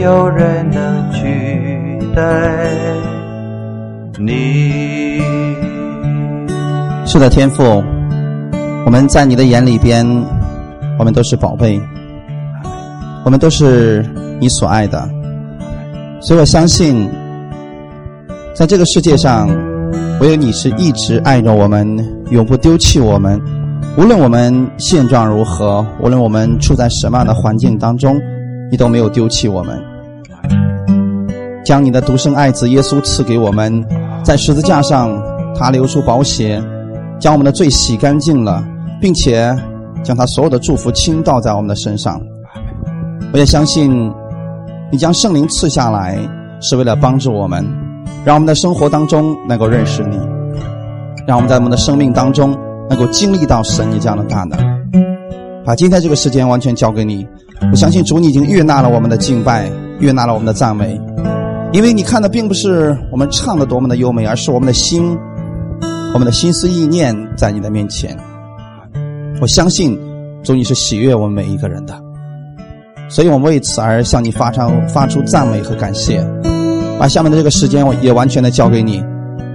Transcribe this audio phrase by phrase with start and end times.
[0.00, 2.22] 没有人能取代
[4.18, 5.20] 你。
[7.04, 7.62] 是的，天父，
[8.86, 10.06] 我们在你的眼里边，
[10.98, 11.78] 我们都是宝贝，
[13.26, 14.02] 我们都是
[14.40, 15.06] 你所爱的，
[16.22, 17.06] 所以我相信，
[18.54, 19.50] 在这个世界上，
[20.22, 21.86] 唯有你是一直爱着我们，
[22.30, 23.38] 永不丢弃我们。
[23.98, 28.18] 无论我们现状如何，无论我们处在什么样的环境当中，
[28.70, 29.78] 你都没有丢弃我们。
[31.64, 33.84] 将你的独生爱子耶稣赐给我们，
[34.24, 35.22] 在十字架上，
[35.54, 36.62] 他流出宝血，
[37.18, 38.64] 将我们的罪洗干净了，
[39.00, 39.54] 并且
[40.02, 42.20] 将他所有的祝福倾倒在我们的身上。
[43.32, 44.12] 我也相信，
[44.90, 46.18] 你将圣灵赐下来，
[46.60, 47.64] 是为了帮助我们，
[48.24, 50.18] 让我们的生活当中能够认识你，
[51.26, 52.56] 让我们在我们的生命当中。
[52.90, 54.58] 能够经历到神你这样的大能，
[55.64, 57.24] 把今天这个时间完全交给你。
[57.70, 61.00] 我相信主你已经悦纳了我们的敬拜，悦纳了我们的赞美，
[61.72, 65.16] 因为你看的并不是我们唱的多么的优美，而是我们的心，
[66.14, 68.16] 我们的心思意念在你的面前。
[69.40, 69.98] 我相信
[70.42, 71.94] 主你是喜悦我们每一个人的，
[73.08, 76.24] 所以我们为此而向你发唱发出赞美和感谢。
[76.98, 79.02] 把下面的这个时间我也完全的交给你，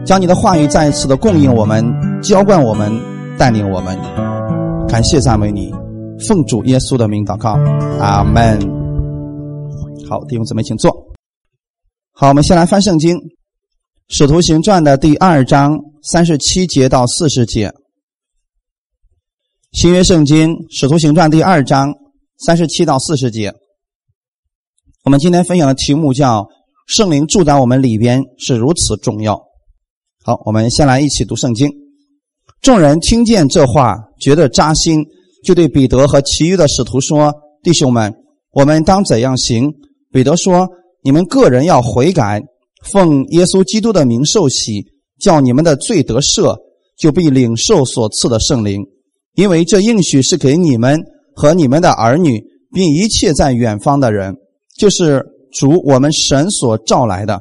[0.06, 1.86] 将你的话语再一次的供应我们，
[2.22, 2.92] 浇灌我们。
[3.38, 4.00] 带领我们，
[4.88, 5.70] 感谢赞美你，
[6.20, 7.52] 奉主耶稣的名祷告，
[8.00, 8.60] 阿门。
[10.08, 10.90] 好，弟兄姊妹，请坐。
[12.12, 13.18] 好，我们先来翻圣经，
[14.08, 17.74] 《使徒行传》的第二章三十七节到四十节。
[19.74, 21.94] 新约圣经《使徒行传》第二章
[22.46, 23.54] 三十七到四十节。
[25.04, 26.48] 我们今天分享的题目叫
[26.88, 29.36] “圣灵住在我们里边是如此重要”。
[30.24, 31.70] 好，我们先来一起读圣经。
[32.62, 35.06] 众人听见这话，觉得扎心，
[35.46, 38.12] 就对彼得和其余的使徒说：“弟兄们，
[38.52, 39.72] 我们当怎样行？”
[40.12, 40.68] 彼得说
[41.04, 42.42] ：“你们个人要悔改，
[42.92, 44.84] 奉耶稣基督的名受洗，
[45.20, 46.58] 叫你们的罪得赦，
[46.98, 48.82] 就必领受所赐的圣灵。
[49.36, 51.00] 因为这应许是给你们
[51.36, 54.36] 和你们的儿女，并一切在远方的人，
[54.78, 55.24] 就是
[55.54, 57.40] 主我们神所召来的。”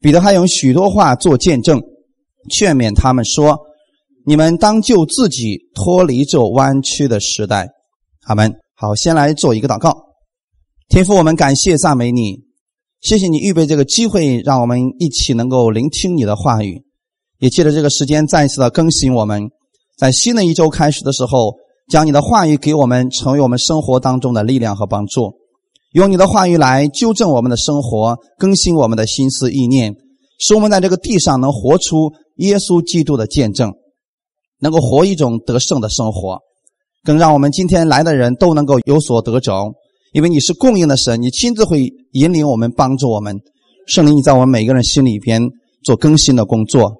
[0.00, 1.82] 彼得还用许多话做见证，
[2.50, 3.58] 劝勉他们说。
[4.28, 7.66] 你们当就自己脱离这弯曲的时代，
[8.26, 8.52] 阿门。
[8.76, 9.96] 好，先来做一个祷告。
[10.90, 12.42] 天父，我们感谢赞美你，
[13.00, 16.82] 谢谢你预备这个机会，让我们一起能够聆听你的话语，
[17.38, 19.48] 也借着这个时间再一次的更新我们。
[19.96, 21.54] 在新的一周开始的时候，
[21.88, 25.32] 将你的话语给我们，成为我们生活当中的力量和帮助。
[25.92, 29.94] 用你的话语来纠正我们的生活，更新我们的心思意念，
[30.38, 33.72] 使我们在这个地上能活出耶稣基督的见证。
[34.60, 36.38] 能够活一种得胜的生活，
[37.04, 39.72] 更让我们今天来的人都能够有所得着。
[40.12, 43.38] 因为你是供应的神，你亲自会引领我们，帮助我们。
[43.86, 45.42] 圣灵，你在我们每个人心里边
[45.84, 46.96] 做更新的工作。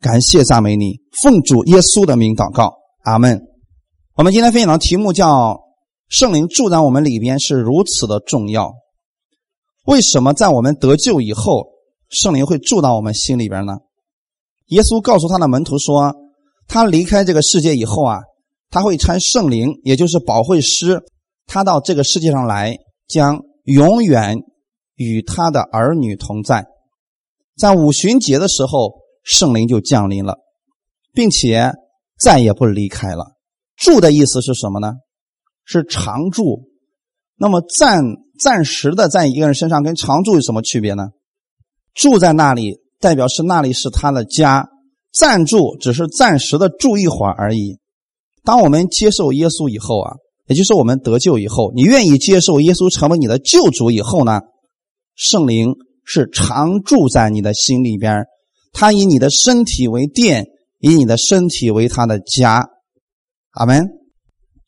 [0.00, 2.72] 感谢赞美你，奉主耶稣的名祷告，
[3.04, 3.40] 阿门。
[4.16, 5.60] 我们今天分享的题目叫
[6.08, 8.72] “圣灵住在我们里边是如此的重要”。
[9.86, 11.68] 为什么在我们得救以后，
[12.08, 13.74] 圣灵会住到我们心里边呢？
[14.68, 16.14] 耶稣告诉他的门徒说。
[16.68, 18.18] 他离开这个世界以后啊，
[18.70, 21.00] 他会差圣灵，也就是保惠师，
[21.46, 24.38] 他到这个世界上来，将永远
[24.96, 26.66] 与他的儿女同在。
[27.56, 30.38] 在五旬节的时候，圣灵就降临了，
[31.12, 31.72] 并且
[32.18, 33.32] 再也不离开了。
[33.76, 34.94] 住的意思是什么呢？
[35.64, 36.68] 是常住。
[37.38, 38.02] 那么暂
[38.40, 41.08] 暂时的在一个人身上，跟常住有什么区别呢？
[41.94, 44.68] 住在那里，代表是那里是他的家。
[45.18, 47.78] 暂住只是暂时的住一会儿而已。
[48.44, 50.12] 当我们接受耶稣以后啊，
[50.46, 54.40] 也就是我们得救以后，你愿意接受耶稣成为你的救主以后呢，
[55.14, 55.74] 圣灵
[56.04, 58.24] 是常住在你的心里边，
[58.72, 60.44] 他以你的身体为殿，
[60.80, 62.68] 以你的身体为他的家。
[63.52, 63.88] 阿门。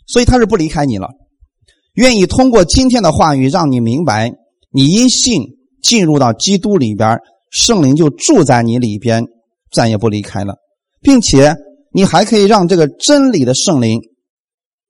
[0.07, 1.11] 所以他是不离开你了，
[1.93, 4.33] 愿意通过今天的话语让你明白，
[4.73, 5.43] 你因信
[5.83, 7.19] 进入到基督里边，
[7.51, 9.27] 圣灵就住在你里边。
[9.71, 10.57] 再也不离开了，
[11.01, 11.55] 并且
[11.93, 14.01] 你还可以让这个真理的圣灵，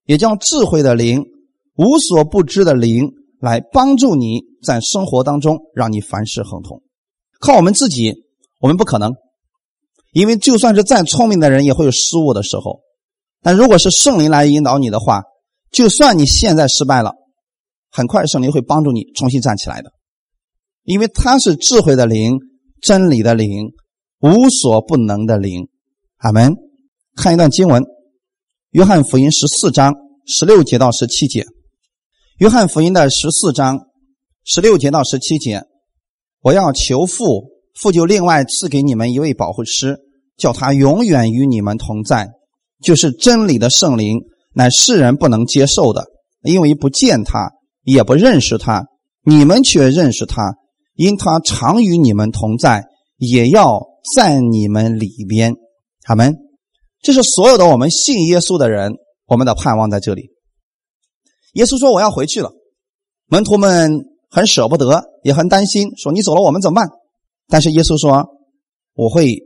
[0.04, 1.24] 也叫智慧的灵、
[1.76, 3.10] 无所不知的灵，
[3.40, 6.82] 来帮助你在生活当中，让你凡事亨通。
[7.40, 8.14] 靠我们自己，
[8.60, 9.14] 我们不可能，
[10.12, 12.80] 因为就算是再聪明的人，也会有失误的时候。
[13.42, 15.22] 但如果是圣灵来引导你的话，
[15.70, 17.12] 就算你现在失败了，
[17.90, 19.92] 很快圣灵会帮助你重新站起来的，
[20.82, 22.38] 因为他是智慧的灵、
[22.82, 23.70] 真理的灵。
[24.20, 25.68] 无所不能的灵，
[26.16, 26.56] 阿门。
[27.14, 27.82] 看一段经文，
[28.70, 29.94] 《约翰福音》十四章
[30.26, 31.42] 十六节到十七节。
[32.38, 33.86] 《约翰福音》的十四章
[34.44, 35.62] 十六节到十七节，
[36.40, 39.98] 我要求父，父就另外赐给你们一位保护师，
[40.36, 42.28] 叫他永远与你们同在，
[42.82, 44.18] 就是真理的圣灵，
[44.52, 46.06] 乃世人不能接受的，
[46.42, 47.52] 因为不见他，
[47.84, 48.84] 也不认识他。
[49.22, 50.54] 你们却认识他，
[50.94, 52.84] 因他常与你们同在，
[53.16, 53.80] 也要
[54.14, 55.54] 在你们里边。
[56.02, 56.34] 他们，
[57.02, 58.94] 这是所有的我们信耶稣的人，
[59.26, 60.30] 我们的盼望在这里。
[61.52, 62.50] 耶稣说：“我要回去了。”
[63.28, 66.88] 门徒们很舍不得，也很担心，说：“你走了，我们怎么办？”
[67.46, 68.26] 但是耶稣说
[68.94, 69.36] ：“我会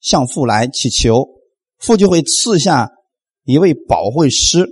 [0.00, 1.26] 向父来祈求，
[1.78, 2.90] 父就会赐下
[3.44, 4.68] 一位保惠师，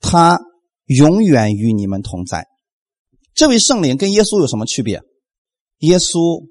[0.00, 0.38] 他
[0.86, 2.46] 永远与你们同在。
[3.34, 5.02] 这位圣灵跟耶稣有什么区别？
[5.78, 6.46] 耶稣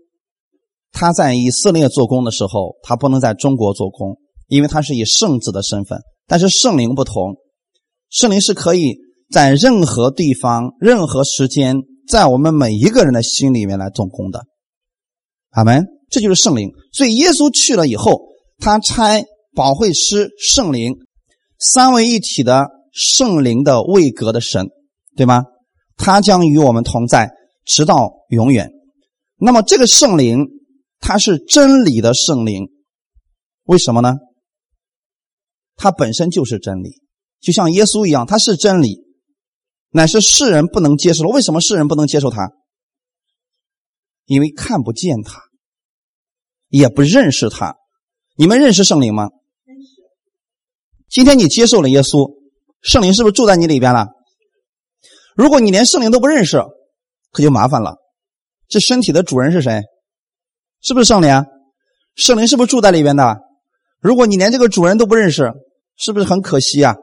[0.94, 4.18] 他在以色列做工的时候，他不能在中国做工，
[4.48, 6.00] 因为他是以圣子的身份。
[6.28, 7.36] 但是圣灵不同，
[8.10, 8.96] 圣灵是可以。”
[9.32, 14.44] 在任何地方、任何时间，在我们每一个人的心里面来做工的，
[15.50, 15.88] 阿门。
[16.12, 16.70] 这就是圣灵。
[16.92, 18.12] 所以耶稣去了以后，
[18.60, 19.26] 他差
[19.56, 20.98] 保惠师圣灵
[21.58, 24.68] 三位一体的圣灵的位格的神，
[25.16, 25.46] 对吗？
[25.98, 27.32] 他将与我们同在，
[27.66, 28.70] 直到永远。
[29.40, 30.46] 那么这个圣灵，
[31.06, 32.70] 它是真理的圣灵，
[33.64, 34.14] 为什么呢？
[35.76, 37.02] 它本身就是真理，
[37.42, 39.04] 就像耶稣一样，他是真理。
[39.90, 41.30] 乃是世人不能接受了。
[41.30, 42.54] 为什么世人不能接受他？
[44.26, 45.42] 因为看不见他，
[46.70, 47.76] 也不认识他。
[48.38, 49.30] 你们认识圣灵吗？
[51.10, 52.34] 今天你接受了耶稣，
[52.82, 54.08] 圣灵是不是住在你里边了？
[55.36, 56.64] 如果你连圣灵都不认识，
[57.32, 57.98] 可就麻烦了。
[58.70, 59.82] 这身体的主人是谁？
[60.84, 61.30] 是不是圣灵？
[62.16, 63.38] 圣灵是不是住在里边的？
[64.02, 65.54] 如果你连这个主人都不认识，
[65.96, 66.96] 是不是很可惜啊？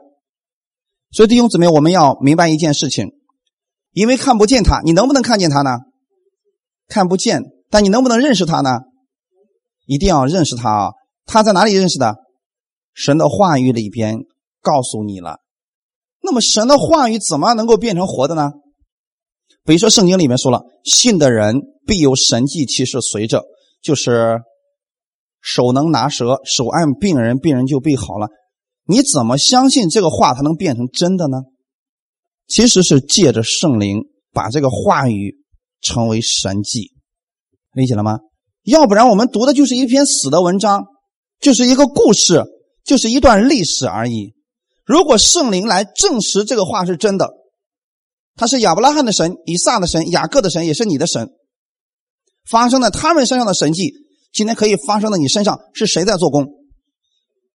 [1.11, 3.07] 所以弟兄姊妹，我们要明白一件事情，
[3.91, 5.79] 因为看不见他，你能不能看见他呢？
[6.87, 7.41] 看不见，
[7.71, 8.81] 但你能不能认识他呢？
[9.87, 10.91] 一定要认识他啊！
[11.25, 12.17] 他在哪里认识的？
[12.93, 14.19] 神的话语里边
[14.61, 15.39] 告诉你了。
[16.21, 18.51] 那么神的话语怎么能够变成活的呢？
[19.65, 21.55] 比如说圣经里面说了，信的人
[21.87, 23.43] 必有神迹奇事随着，
[23.81, 24.39] 就是
[25.41, 28.27] 手能拿蛇，手按病人，病人就被好了。
[28.85, 31.37] 你怎么相信这个话它能变成真的呢？
[32.47, 34.01] 其实是借着圣灵
[34.33, 35.37] 把这个话语
[35.81, 36.91] 成为神迹，
[37.73, 38.19] 理解了吗？
[38.63, 40.85] 要不然我们读的就是一篇死的文章，
[41.39, 42.43] 就是一个故事，
[42.83, 44.33] 就是一段历史而已。
[44.85, 47.29] 如果圣灵来证实这个话是真的，
[48.35, 51.29] 他是亚伯拉罕的神、以撒的神、雅各的神，也是你的神，
[52.49, 53.93] 发生在他们身上的神迹，
[54.33, 56.47] 今天可以发生在你身上，是谁在做工？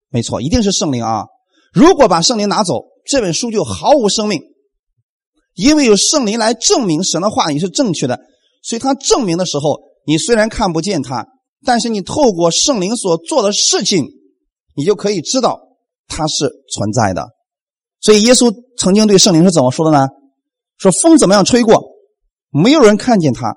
[0.10, 1.26] 没错，一定是圣灵啊！
[1.74, 4.42] 如果把圣灵拿走，这本书就毫无生命。
[5.56, 8.20] 因为有圣灵来证明神的话语是正确的，
[8.62, 11.26] 所以他证明的时候，你虽然看不见他，
[11.64, 14.06] 但是你透过圣灵所做的事情，
[14.76, 15.60] 你就可以知道
[16.08, 17.30] 他是存在的。
[18.02, 20.08] 所以耶稣曾经对圣灵是怎么说的呢？
[20.78, 21.82] 说风怎么样吹过，
[22.52, 23.56] 没有人看见他，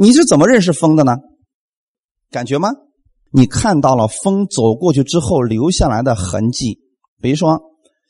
[0.00, 1.18] 你是怎么认识风的呢？
[2.30, 2.70] 感觉吗？
[3.34, 6.78] 你看到了风走过去之后留下来的痕迹，
[7.20, 7.60] 比如说，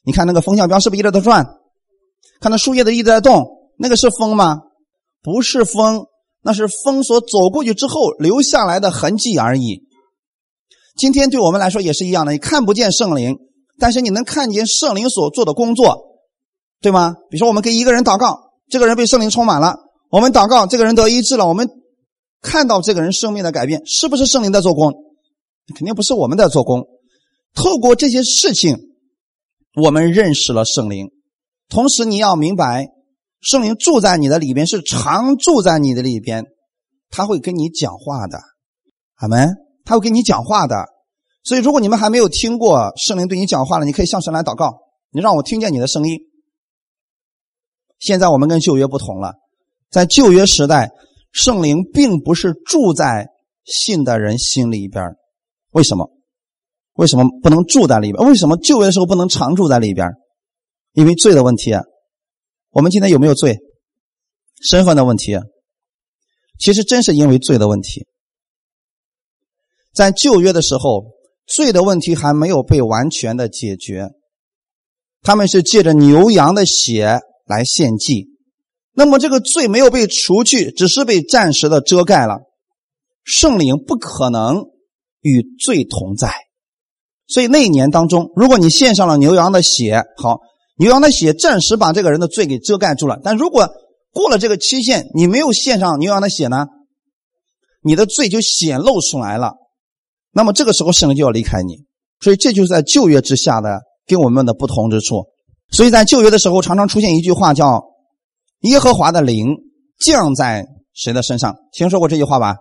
[0.05, 1.45] 你看那个风向标是不是一直在转？
[2.41, 3.45] 看那树叶子一直在动，
[3.77, 4.61] 那个是风吗？
[5.21, 6.07] 不是风，
[6.45, 9.83] 那是风所走过去之后留下来的痕迹而已。
[10.97, 13.37] 今天对我们来说也是一样的，你看不见圣灵，
[13.81, 16.21] 但是你能看见圣灵所做的工作，
[16.81, 17.17] 对吗？
[17.29, 19.75] 比如说，我们给一个人祷告，这个人被圣灵充满了；
[20.13, 21.69] 我们祷告，这个人得医治了；我们
[22.41, 24.93] 看到这个人生命的改变，是不是圣灵在做工？
[25.75, 26.89] 肯定不是我们在做工，
[27.55, 28.77] 透过这些事情，
[29.75, 31.11] 我们认识了圣灵。
[31.69, 32.89] 同时，你要明白，
[33.41, 36.45] 圣灵住在你的里边，是常住在你的里边，
[37.11, 38.39] 他会跟你讲话的，
[39.17, 39.55] 阿门。
[39.85, 40.87] 他会跟你讲话的。
[41.43, 44.79] 所以，如果你们还没有听过圣灵对你讲话了，你可以向神来祷告，
[45.11, 46.19] 你让我听见你的声音。
[47.99, 49.35] 现在我们跟旧约不同了，
[49.91, 50.91] 在旧约时代，
[51.33, 53.29] 圣灵并不是住在
[53.65, 55.05] 信的人心里边。
[55.73, 56.11] 为什么？
[56.95, 58.27] 为什么不能住在里边？
[58.27, 60.09] 为什么救的时候不能常住在里边？
[60.93, 61.83] 因为罪的问题啊。
[62.71, 63.59] 我们今天有没有罪？
[64.69, 65.39] 身份的问题。
[66.59, 68.07] 其实真是因为罪的问题。
[69.95, 71.07] 在旧约的时候，
[71.47, 74.11] 罪的问题还没有被完全的解决。
[75.23, 78.30] 他们是借着牛羊的血来献祭，
[79.01, 82.41] 那么这个罪没有被除去，只是被暂时的遮盖了。
[83.25, 84.67] 圣灵不可能。
[85.23, 86.33] 与罪同在，
[87.29, 90.39] 所以那一年当中，如果你献上了牛羊的血，好，
[90.79, 93.21] 牛羊的血暂时把这个人的罪给遮盖住了。
[93.23, 93.69] 但如果
[94.15, 96.69] 过了这个期限，你没有献上牛羊的血呢，
[97.83, 99.57] 你的罪就显露出来了。
[100.33, 101.85] 那么这个时候，圣灵就要离开你。
[102.23, 105.27] 所以这就是在旧约之下的跟我们的不同之处。
[105.71, 107.85] 所以在旧约的时候，常常出现一句话叫
[108.61, 109.57] “耶和华的灵
[109.99, 112.57] 降在谁的身上”，听说过这句话吧？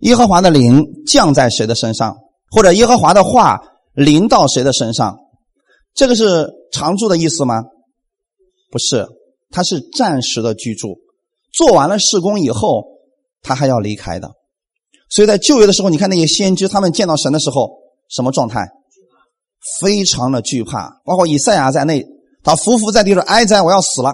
[0.00, 2.16] 耶和华的灵降在谁的身上，
[2.50, 3.60] 或者耶和华的话
[3.94, 5.18] 临到谁的身上，
[5.94, 7.62] 这个是常住的意思吗？
[8.70, 9.06] 不是，
[9.50, 10.98] 他是暂时的居住。
[11.52, 12.84] 做完了事工以后，
[13.42, 14.32] 他还要离开的。
[15.08, 17.78] 所以在旧约的时候，你看那些先知，他们见到神的时候
[18.10, 18.68] 什么状态？
[19.80, 22.04] 非常的惧怕，包括以赛亚在内，
[22.42, 24.12] 他伏伏在地说：“哀哉，我要死了，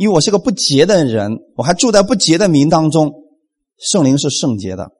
[0.00, 3.12] 因为我是个不洁的人，我还住在不洁的民当中。
[3.76, 4.90] 圣灵是圣洁的。”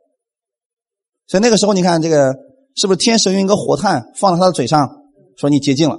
[1.26, 2.34] 所以那个时候，你看这个
[2.76, 4.90] 是不是天使用一个火炭放在他的嘴上，
[5.38, 5.96] 说你洁净了？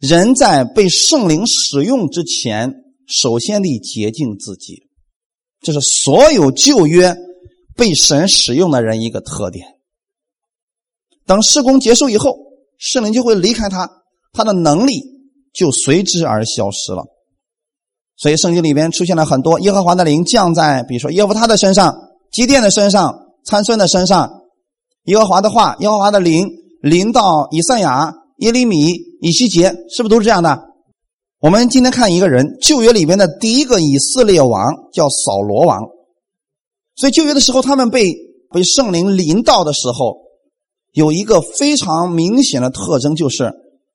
[0.00, 2.74] 人在被圣灵使用之前，
[3.06, 4.88] 首先得洁净自己，
[5.60, 7.14] 这是所有旧约
[7.76, 9.76] 被神使用的人一个特点。
[11.26, 12.36] 等施工结束以后，
[12.76, 13.88] 圣灵就会离开他，
[14.32, 15.11] 他的能力
[15.52, 17.04] 就随之而消失了。
[18.16, 22.08] 所以圣经里边出现了很多耶和华的灵降在，比如说耶和他的身上。
[22.32, 24.44] 基甸的身上，参孙的身上，
[25.04, 26.48] 耶和华的话，耶和华的灵
[26.80, 30.58] 临到以赛亚、耶利米、以西结，是不是都是这样的？
[31.40, 35.82] 我们今天看一个人，旧约里面的第一个以色列王叫扫罗王。
[36.96, 38.14] 所以旧约的时候，他们被
[38.50, 40.16] 被圣灵临到的时候，
[40.92, 43.52] 有一个非常明显的特征，就是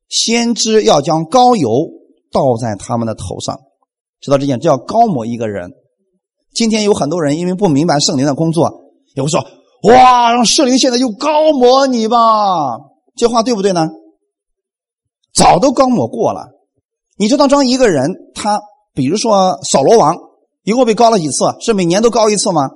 [0.09, 1.69] 先知要将膏油
[2.31, 3.59] 倒在他们的头上，
[4.21, 5.71] 知道这件叫高抹一个人。
[6.53, 8.71] 今天有很多人因为不明白圣灵的工作，
[9.15, 9.45] 也会说
[9.83, 12.17] ：“哇，让圣灵现在就高抹你吧。”
[13.15, 13.89] 这话对不对呢？
[15.33, 16.47] 早都高抹过了。
[17.17, 18.59] 你知道，当一个人他，
[18.93, 20.15] 比如说扫罗王，
[20.63, 21.45] 一共被高了几次？
[21.61, 22.69] 是每年都高一次吗？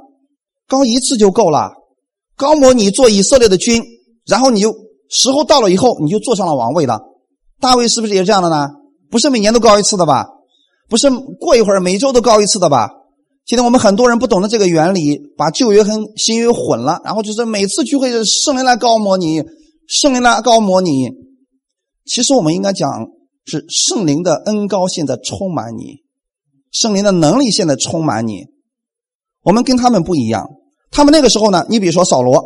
[0.67, 1.71] 高一次就够了。
[2.35, 3.83] 高抹你做以色列的君，
[4.25, 4.73] 然后你就
[5.09, 7.00] 时候到了以后，你就坐上了王位了。
[7.62, 8.68] 大卫是不是也这样的呢？
[9.10, 10.25] 不是每年都高一次的吧？
[10.89, 12.89] 不是过一会儿每周都高一次的吧？
[13.46, 19.44] 现在我们很多人不懂得这个原理，把旧约和新约混了，然后就是每次聚会圣灵来高摩你，
[19.88, 21.10] 圣灵来高摩你。
[22.06, 22.89] 其实我们应该讲
[23.46, 26.03] 是圣灵的恩高现在充满你，
[26.72, 28.46] 圣灵的能力现在充满你。
[29.44, 30.48] 我们跟他们不一样，
[30.91, 32.44] 他们那个时候呢，你比如说扫罗，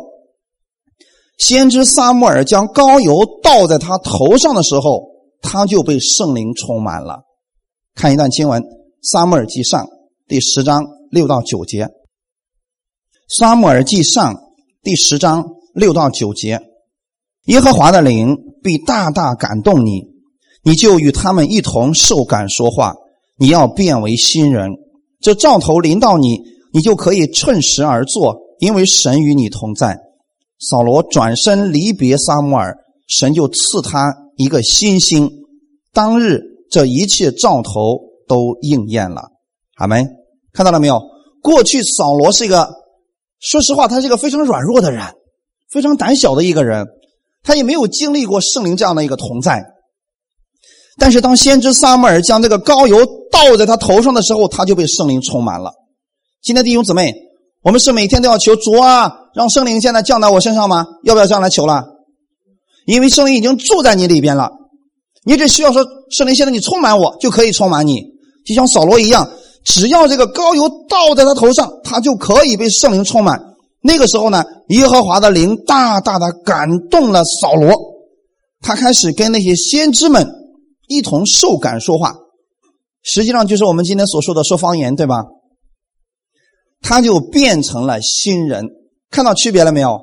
[1.36, 5.10] 先知撒母耳将膏油倒在他头上的时候，
[5.42, 7.24] 他就被圣灵充满了。
[7.94, 8.62] 看一段经文，
[9.02, 9.84] 《撒母耳记上》。
[10.28, 11.84] 第十章六到九节，
[13.28, 14.34] 《撒母耳记上》
[14.82, 16.60] 第十章六到九节，
[17.44, 20.02] 耶和华的灵必大大感动你，
[20.64, 22.94] 你就与他们一同受感说话。
[23.38, 24.70] 你要变为新人，
[25.20, 26.40] 这兆头临到你，
[26.72, 30.00] 你就可以趁时而作，因为神与你同在。
[30.58, 35.30] 扫罗转身离别撒母耳，神就赐他一个新心。
[35.92, 39.22] 当日这一切兆头都应验了。
[39.76, 40.06] 阿门，
[40.52, 41.00] 看到了没有？
[41.42, 42.70] 过去扫罗是一个，
[43.38, 45.02] 说实话，他是一个非常软弱的人，
[45.70, 46.86] 非常胆小的一个人，
[47.42, 49.64] 他也没有经历过圣灵这样的一个同在。
[50.98, 55.70] 但是当先知撒母耳将这个膏油倒在他头上的时候，他就被圣灵充满了。
[56.42, 57.12] 今天弟兄姊妹，
[57.62, 60.86] 我们是每天都要求主啊，让圣灵现在降到我身上吗？
[61.04, 61.84] 要不要这样来求了？
[62.86, 64.50] 因为圣灵已经住在你里边了，
[65.26, 68.00] 你只需要说圣灵现在你充满我，就可以充满你，
[68.46, 69.30] 就像扫罗一样。
[69.62, 73.38] 只要这个膏油倒在他头上，他就可以被圣灵充满。
[73.82, 77.74] 那个时候呢，耶和华的灵大大的感动了扫罗，
[78.62, 80.26] 他开始跟那些先知们
[80.88, 82.14] 一同受感说话，
[83.02, 85.24] 实际上就是我们今天所说的说方言，对吧？
[86.80, 88.64] 他就变成了新人，
[89.10, 90.00] 看到区别了没有？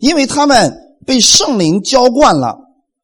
[0.00, 0.74] 因为他们
[1.06, 2.58] 被圣灵浇灌了，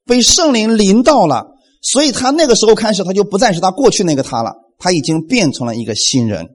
[0.05, 1.47] 被圣灵淋到了，
[1.83, 4.53] 所以他那个时候开始，他就不再是他过去那个他了。
[4.83, 6.49] 他已经变成了一个新人，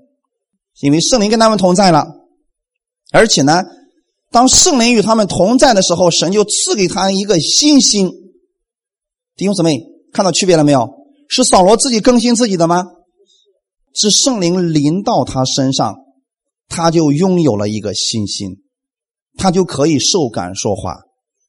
[0.82, 2.08] 因为圣灵跟他们同在了，
[3.12, 3.62] 而且呢，
[4.32, 8.12] 当圣灵与他们同在的时候，神就赐给他一个新心。
[9.36, 9.80] 弟兄姊妹，
[10.12, 10.89] 看到区别了没有？
[11.30, 12.84] 是扫罗自己更新自己的吗？
[13.94, 15.96] 是圣灵临到他身上，
[16.67, 18.57] 他就拥有了一个新心，
[19.38, 20.98] 他就可以受感说话，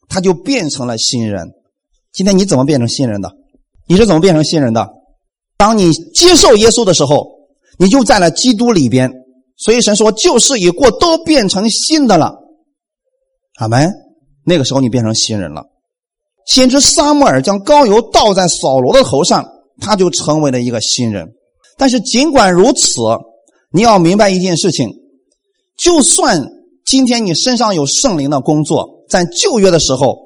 [0.09, 1.49] 他就变成了新人。
[2.13, 3.31] 今天你怎么变成新人的？
[3.89, 4.89] 你是怎么变成新人的？
[5.59, 7.27] 当你接受耶稣的时候，
[7.79, 9.11] 你就在了基督里边。
[9.59, 12.35] 所以神说：“旧事已过，都变成新的了。”
[13.57, 13.91] 阿门。
[14.45, 15.65] 那个时候你变成新人了。
[16.47, 19.47] 先知撒母耳将膏油倒在扫罗的头上，
[19.81, 21.27] 他就成为了一个新人。
[21.79, 23.01] 但是尽管如此，
[23.73, 24.91] 你要明白一件事情：
[25.77, 26.47] 就算
[26.85, 30.17] 今天你身上有圣灵的工作，在旧约的时候，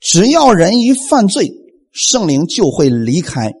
[0.00, 1.50] 只要人一犯罪，
[1.92, 3.52] 圣灵就会离开，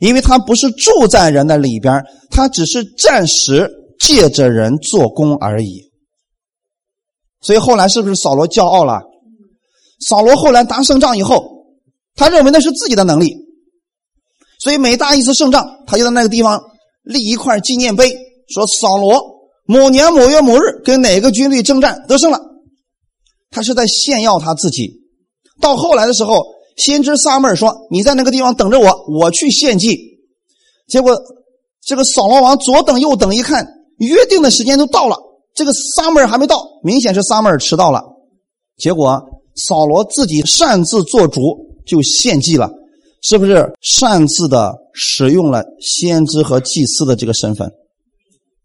[0.00, 5.90] 因为他不是住在人的里边，他只是暂时借着人做工而已。
[7.40, 9.02] 所以后来是不是扫罗骄傲了？
[10.08, 11.66] 扫罗后来打胜仗以后，
[12.14, 13.34] 他认为那是自己的能力，
[14.60, 16.60] 所以每打一次胜仗，他就在那个地方
[17.02, 18.16] 立一块纪念碑，
[18.48, 19.33] 说扫罗
[19.66, 22.40] 某年某月某日跟哪个军队征战得胜了。
[23.50, 25.00] 他是在炫耀他自己。
[25.60, 26.44] 到后来的时候，
[26.76, 29.96] 先知撒母耳说：“你在那个地方等着我，我去献祭。”
[30.88, 31.16] 结果
[31.80, 33.66] 这个扫罗王左等右等，一看
[33.98, 35.16] 约定的时间都到了。
[35.54, 38.02] 这个撒母耳还没到，明显是撒母耳迟到了。
[38.76, 39.22] 结果
[39.54, 41.40] 扫罗自己擅自做主，
[41.86, 42.68] 就献祭了，
[43.22, 47.70] 是不是擅自的使用了先知和祭司的这个身份？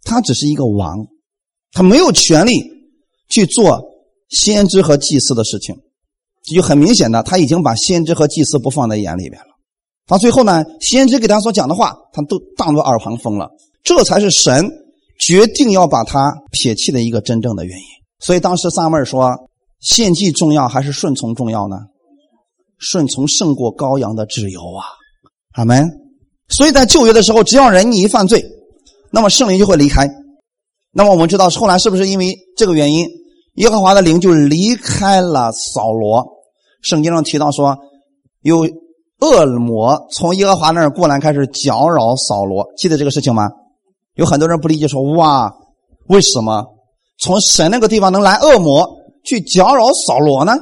[0.04, 1.08] 他只是一个王，
[1.72, 2.62] 他没有权利
[3.30, 3.82] 去做
[4.30, 5.76] 先知和祭司的事情，
[6.44, 9.50] 这就很明显的他已经把先知和祭司不放在眼里边了。
[10.08, 13.50] 到最后呢，先知给他所讲的话，他都当作耳旁风了。
[13.84, 14.70] 这才是神。
[15.22, 17.84] 决定要把他撇弃的一个真正的原因，
[18.22, 19.50] 所以当时撒母耳说
[19.82, 21.76] ：“献祭重要还是顺从重要呢？
[22.78, 24.86] 顺从胜过羔羊的自由啊！”
[25.60, 25.86] 阿门。
[26.48, 28.42] 所以在旧约的时候，只要人你一犯罪，
[29.12, 30.08] 那么圣灵就会离开。
[30.92, 33.08] 那么我们知道后来是不是因为这个原因，
[33.56, 36.26] 耶和华的灵就离开了扫罗？
[36.82, 37.78] 圣经上提到说，
[38.42, 38.68] 有
[39.20, 42.66] 恶魔从耶和华那儿过来，开始搅扰扫罗。
[42.78, 43.50] 记得这个事情吗？
[44.16, 45.54] 有很多人不理解，说：“哇，
[46.08, 46.66] 为什么
[47.18, 48.88] 从神那个地方能来恶魔
[49.24, 50.54] 去搅扰扫罗呢？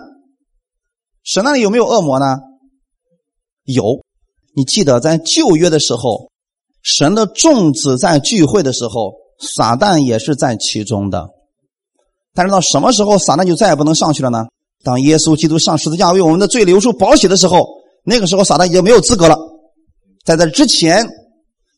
[1.23, 2.37] 神那里有没有恶魔呢？
[3.65, 4.01] 有。
[4.55, 6.31] 你记得在旧约的时候，
[6.81, 11.27] 神的众子在聚会的时候，撒旦也是在其中的。
[12.33, 14.45] 但是到什么时候，撒旦就再也不能上去了呢？
[14.83, 17.65] 当耶稣基督上十字架为我们的罪流出宝血的时候，
[18.03, 19.37] 那个时候撒旦已经没有资格了。
[20.25, 21.07] 在这之前，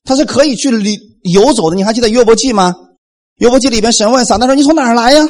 [0.04, 2.74] 他是可以去旅。”游走的，你还记得约伯记吗？
[3.40, 5.28] 约伯记里边，神问撒旦说：“你从哪儿来呀？”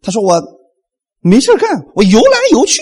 [0.00, 0.40] 他说：“我
[1.20, 2.80] 没事干，我游来游去，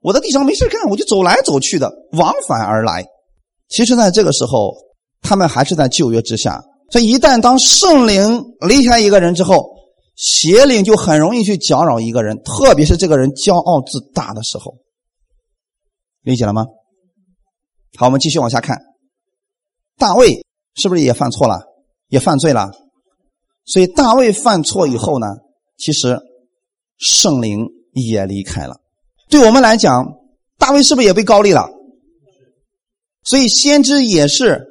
[0.00, 3.04] 我在地上没事干，我就走来走去的，往返而来。”
[3.68, 4.72] 其实，在这个时候，
[5.20, 6.62] 他们还是在旧约之下。
[6.90, 9.70] 所以，一旦当圣灵离开一个人之后，
[10.16, 14.76] 邪灵就很容易去搅扰一个人，特别是这个人骄傲自大的时候。
[16.22, 16.66] 理解了吗？
[17.96, 18.78] 好，我们继续往下看，
[19.98, 21.60] 大卫是不是也犯错了？
[22.08, 22.68] 也犯罪了，
[23.64, 25.28] 所以大卫犯错以后呢，
[25.78, 26.18] 其实
[26.98, 28.80] 圣灵也离开了。
[29.28, 30.04] 对我们来讲，
[30.58, 31.68] 大卫是不是也被高利了？
[33.22, 34.69] 所以先知也是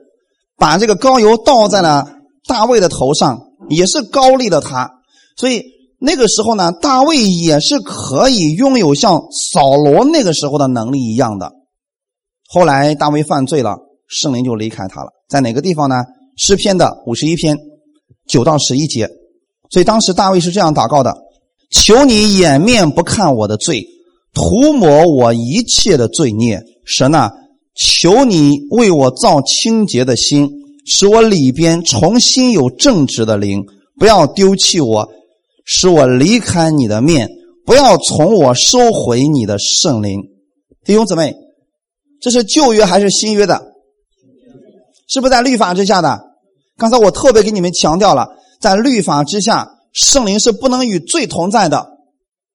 [0.59, 2.07] 把这个膏油倒在了
[2.47, 4.91] 大卫的头上，也是高利的他。
[5.37, 5.63] 所以
[5.99, 9.21] 那个时候呢，大卫也是可以拥有像
[9.53, 11.51] 扫罗那个时候的能力一样的。
[12.47, 15.95] 后来大卫犯罪了，圣灵就离开他了，在哪个地方呢？
[16.37, 17.57] 诗篇的五十一篇
[18.25, 19.09] 九到十一节，
[19.69, 21.17] 所以当时大卫是这样祷告的
[21.69, 23.85] ：“求你掩面不看我的罪，
[24.33, 26.61] 涂抹我一切的罪孽。
[26.85, 27.33] 神啊，
[27.79, 30.49] 求你为我造清洁的心，
[30.85, 33.63] 使我里边重新有正直的灵，
[33.97, 35.09] 不要丢弃我，
[35.63, 37.29] 使我离开你的面，
[37.65, 40.21] 不要从我收回你的圣灵。”
[40.83, 41.33] 弟兄姊妹，
[42.19, 43.61] 这是旧约还是新约的？
[45.07, 46.19] 是不是在律法之下的？
[46.77, 48.27] 刚才我特别给你们强调了，
[48.59, 51.87] 在律法之下，圣灵是不能与罪同在的。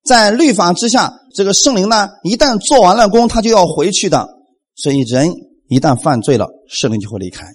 [0.04, 4.33] 在律法之下，这个圣灵呢，一旦做完了功，他就要回去的。
[4.76, 5.30] 所以，人
[5.68, 7.46] 一旦犯罪了，圣灵就会离开。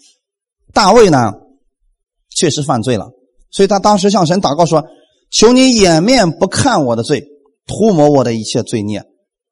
[0.74, 1.34] 大卫呢，
[2.36, 3.10] 确实犯罪了，
[3.52, 4.84] 所以他当时向神祷告说
[5.32, 7.26] ：“求你掩面不看我的罪，
[7.68, 9.04] 涂抹我的一切罪孽。”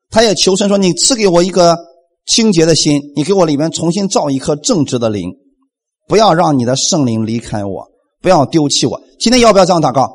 [0.10, 1.77] 他也求神说：“你赐给我一个
[2.25, 5.32] 清洁的心，你给我里面重新造一颗正直的灵。”
[6.08, 7.86] 不要让你的圣灵离开我，
[8.21, 9.01] 不要丢弃我。
[9.19, 10.08] 今天要不要这样祷告？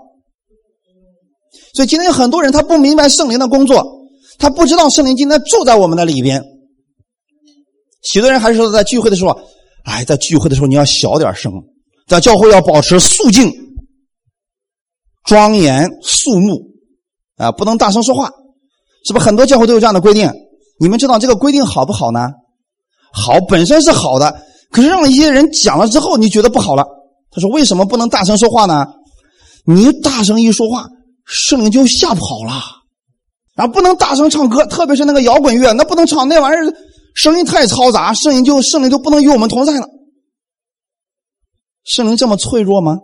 [1.74, 6.42] 所以今天有很多人他不明白圣灵的工作，他不知道圣灵今天住在我们的里边。
[8.02, 9.38] 许多人还是说在聚会的时候，
[9.84, 11.52] 哎，在聚会的时候你要小点声，
[12.08, 13.52] 在教会要保持肃静、
[15.24, 16.62] 庄严肃穆
[17.36, 18.30] 啊，不能大声说话，
[19.06, 19.24] 是不是？
[19.24, 20.30] 很多教会都有这样的规定。
[20.80, 22.28] 你们知道这个规定好不好呢？
[23.12, 24.42] 好，本身是好的。
[24.70, 26.84] 可是让一些人讲了之后，你觉得不好了。
[27.30, 28.86] 他说：“为什么不能大声说话呢？
[29.64, 30.86] 你大声一说话，
[31.24, 32.62] 圣灵就吓跑了。
[33.54, 36.74] 然后不能大声唱歌，特别是那个摇滚乐，那不能唱那玩意儿，
[37.14, 39.88] 声音太嘈杂，圣灵就圣灵就不能与我们同在了。
[41.84, 42.96] 圣灵这么脆弱吗？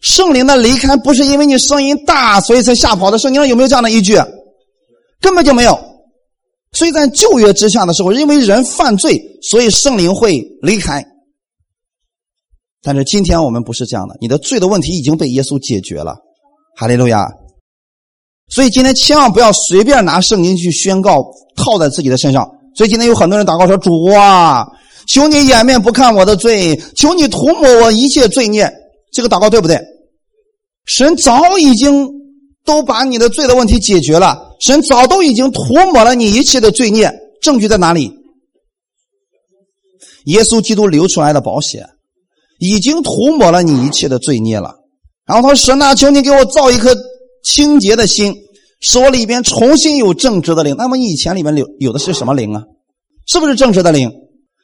[0.00, 4.14] 圣灵的离开不是因为你声音大所以才吓跑的，圣经上有没有这样的依据？
[5.20, 5.78] 根本就没有。
[6.72, 11.04] 所以在旧约之下的时候，因为人犯罪，所以圣灵会离开。
[12.82, 16.16] 但是今天我们不是这样的，你的罪的问题已经被耶稣解决了，
[16.76, 17.26] 哈利路亚。
[18.48, 21.24] 所以今天千万不要随便拿圣经去宣告
[21.56, 22.48] 套在自己的身上。
[22.74, 24.66] 所以今天有很多人祷告说：“主啊，
[25.08, 28.70] 求你掩面不看我的罪，求你涂抹我一切罪孽。”
[29.12, 29.80] 这个祷告对不对？
[30.84, 32.08] 神早已经
[32.64, 37.12] 都把你的罪的问题解决了，神早都已经涂抹了你一切的罪孽。
[37.42, 38.12] 证据在哪里？
[40.26, 41.86] 耶稣基督流出来的宝血，
[42.58, 44.74] 已经涂抹了你一切的罪孽了。
[45.24, 46.94] 然后他说：“神啊，求你给我造一颗
[47.46, 48.34] 清洁的心，
[48.80, 52.64] 使我里边重新有正直的灵。”那么你以前里面有有的是什么灵啊？
[53.26, 54.10] 是不是正直的灵？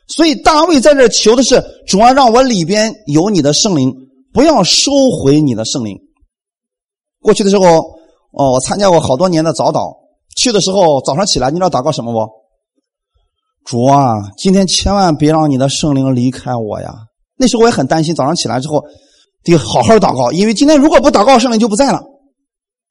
[0.09, 3.93] 所以大卫在这求的是：主啊，让我里边有你的圣灵。
[4.35, 5.97] 不要收回你的圣灵。
[7.21, 7.67] 过去的时候，
[8.33, 9.95] 哦，我参加过好多年的早祷。
[10.37, 12.31] 去的时候，早上起来，你知道祷告什么不？
[13.65, 16.95] 主啊，今天千万别让你的圣灵离开我呀！
[17.37, 18.83] 那时候我也很担心，早上起来之后
[19.45, 22.03] 得好好祷告，因为今天如果不祷告，圣灵就不在了。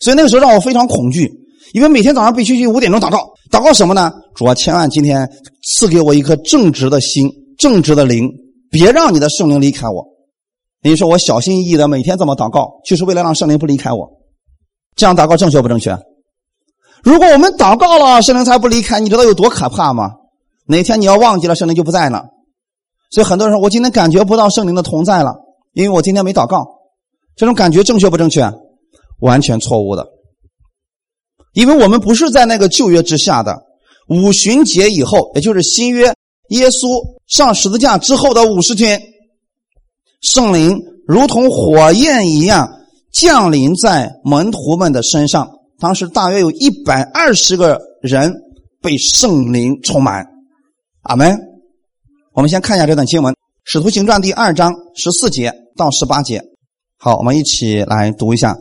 [0.02, 1.32] 所以那个时候让我非常恐惧，
[1.74, 3.32] 因为每天早上必须去五点钟祷告。
[3.52, 4.12] 祷告什么呢？
[4.36, 5.30] 主啊，千万今天
[5.64, 8.30] 赐给我一颗正直的心、正直的灵，
[8.70, 10.06] 别让你的圣灵离开我。
[10.84, 14.10] 你说我小心翼翼的每天这么祷告，就是为了让圣灵不离开我。
[14.96, 15.98] 这样祷告正确不正确？
[17.04, 20.12] 如果我们祷告了，圣灵才不离开，你知道有多可怕吗？
[20.68, 22.24] 哪天你要忘记了，圣灵就不在了。
[23.12, 25.36] 所以很多人说我今天感觉不到圣灵的同在了，
[25.74, 26.66] 因为我今天没祷告。
[27.36, 28.42] 这种感觉正确不正确？
[29.22, 30.06] 完全错误的。
[31.54, 33.62] 因为我们不是在那个旧约之下的
[34.08, 36.14] 五旬节以后，也就是新约
[36.50, 39.02] 耶稣上十字架之后的五十天。
[40.22, 42.70] 圣灵如同火焰一样
[43.12, 45.50] 降临在门徒们的身上。
[45.80, 48.34] 当时大约有一百二十个人
[48.82, 50.26] 被圣灵充满。
[51.02, 51.38] 阿门。
[52.34, 53.34] 我们先看一下这段经文，
[53.66, 56.42] 《使徒行传》第二章十四节到十八节。
[56.98, 58.56] 好，我们一起来读一下。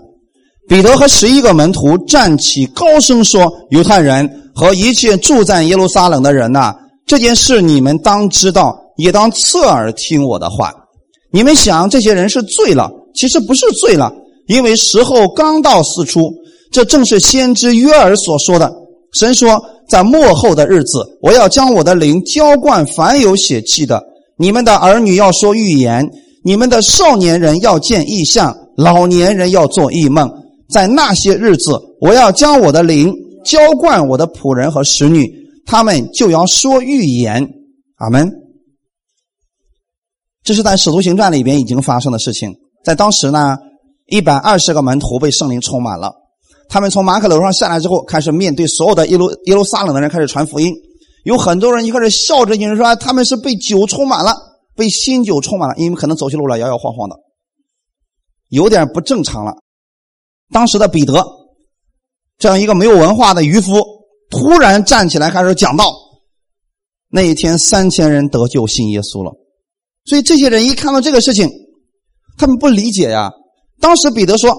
[0.70, 6.72] 彼得和十一个门徒站起，高声说：“犹太人和一切住在耶路撒冷的人呐，
[7.04, 10.72] 这件事你们当知道，也当侧耳听我的话。”
[11.34, 12.88] 你们想，这些人是醉了？
[13.16, 14.12] 其实不是醉了，
[14.46, 16.32] 因为时候刚到四出。
[16.70, 18.72] 这正是先知约尔所说的。
[19.18, 24.00] 神说，在末后的日子，我要将我的灵浇灌凡有血气的。
[24.38, 26.08] 你们的儿女要说预言，
[26.44, 30.30] 你们的少年人要见异象，老年人要做异梦。
[30.72, 33.12] 在那些日子，我要将我的灵
[33.44, 35.26] 浇灌我的仆人和使女，
[35.66, 37.48] 他们就要说预言。
[37.96, 38.30] 阿门。
[40.42, 42.54] 这是在《使徒行传》里边已经发生的事情。
[42.82, 43.58] 在当时呢，
[44.06, 46.12] 一百二十个门徒被圣灵充满了，
[46.68, 50.72] 他们从马可楼上下来之后，开始面对所有的耶路耶路撒冷的人开始传福音。
[51.24, 54.34] 有很多人一开始笑着，就是说他们是被酒充满了，
[54.74, 57.16] 被新酒充满了，因为可能走起路来摇摇晃晃的，
[58.48, 59.52] 有点不正常了。
[60.52, 61.24] 当时的彼得
[62.38, 63.72] 这样一个没有文化的渔夫，
[64.30, 65.92] 突然站起来开始讲道。
[67.08, 69.32] 那一天，三千人得救信耶稣了。
[70.04, 71.50] 所以这些人一看到这个事情，
[72.38, 73.30] 他们不理解呀。
[73.80, 74.56] 当时彼得说，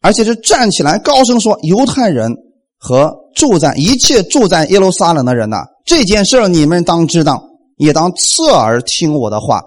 [0.00, 2.32] 而且是站起来高声说：“犹太人
[2.78, 7.42] 和住在一切住在耶路撒冷的人呐，这件事你们当知道，
[7.76, 9.62] 也当侧耳听我的话。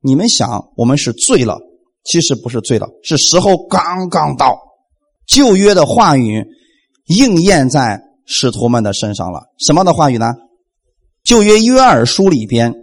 [0.00, 1.58] 你们想，我们是醉了，
[2.04, 4.58] 其实不是醉了，是时候刚刚到，
[5.26, 6.44] 旧约的话语
[7.06, 9.40] 应验在使徒们的身上了。
[9.58, 10.34] 什么的话语呢？
[11.24, 12.74] 旧约约珥书里边。”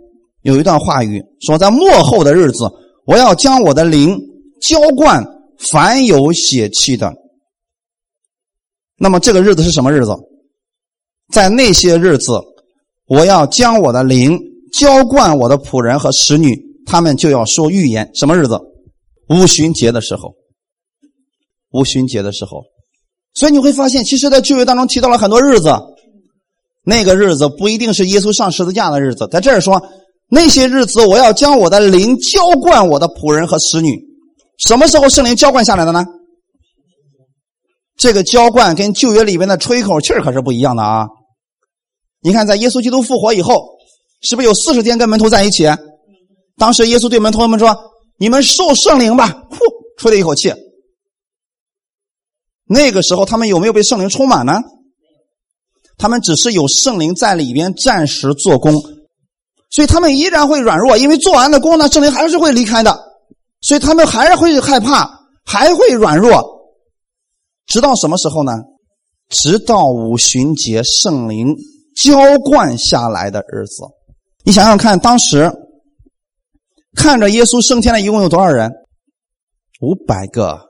[0.41, 2.63] 有一段话语说，在末后的日子，
[3.05, 4.17] 我要将我的灵
[4.61, 5.21] 浇灌
[5.69, 7.13] 凡有血气的。
[8.97, 10.13] 那么这个日子是什么日子？
[11.33, 12.39] 在那些日子，
[13.07, 14.39] 我要将我的灵
[14.71, 18.09] 浇灌我的仆人和使女，他们就要说预言。
[18.15, 18.57] 什么日子？
[19.27, 20.33] 五旬节的时候。
[21.71, 22.63] 五旬节的时候，
[23.33, 25.69] 所以你会发现，其实，在旧约当中提到了很多日子。
[26.83, 29.81] 那个日子不一定是耶稣上十字架的日子，在这儿说。
[30.31, 33.99] 那些日子，我要将我的灵浇灌我的仆人和使女。
[34.59, 36.05] 什么时候圣灵浇灌下来的呢？
[37.97, 41.07] 这个浇灌跟旧约里面的吹口气可是不一样的啊！
[42.21, 43.55] 你看，在耶稣基督复活以后，
[44.21, 45.67] 是不是有四十天跟门徒在一起？
[46.57, 47.75] 当时耶稣对门徒们说
[48.19, 49.57] ：“你们受圣灵吧！”呼，
[49.97, 50.53] 吹了一口气。
[52.71, 54.61] 那个时候，他们有没有被圣灵充满呢？
[55.97, 58.71] 他们只是有圣灵在里边暂时做工，
[59.71, 62.95] 所以他们依然会软弱，因为做完的工呢，圣灵还是会离开的，
[63.61, 65.09] 所以他们还是会害怕，
[65.43, 66.41] 还会软弱。
[67.65, 68.53] 直到什么时候呢？
[69.29, 71.55] 直到五旬节圣灵
[72.03, 73.83] 浇灌下来的日子。
[74.43, 75.51] 你想想看，当时
[76.95, 78.71] 看着耶稣升天的一共有多少人？
[79.81, 80.68] 五百个，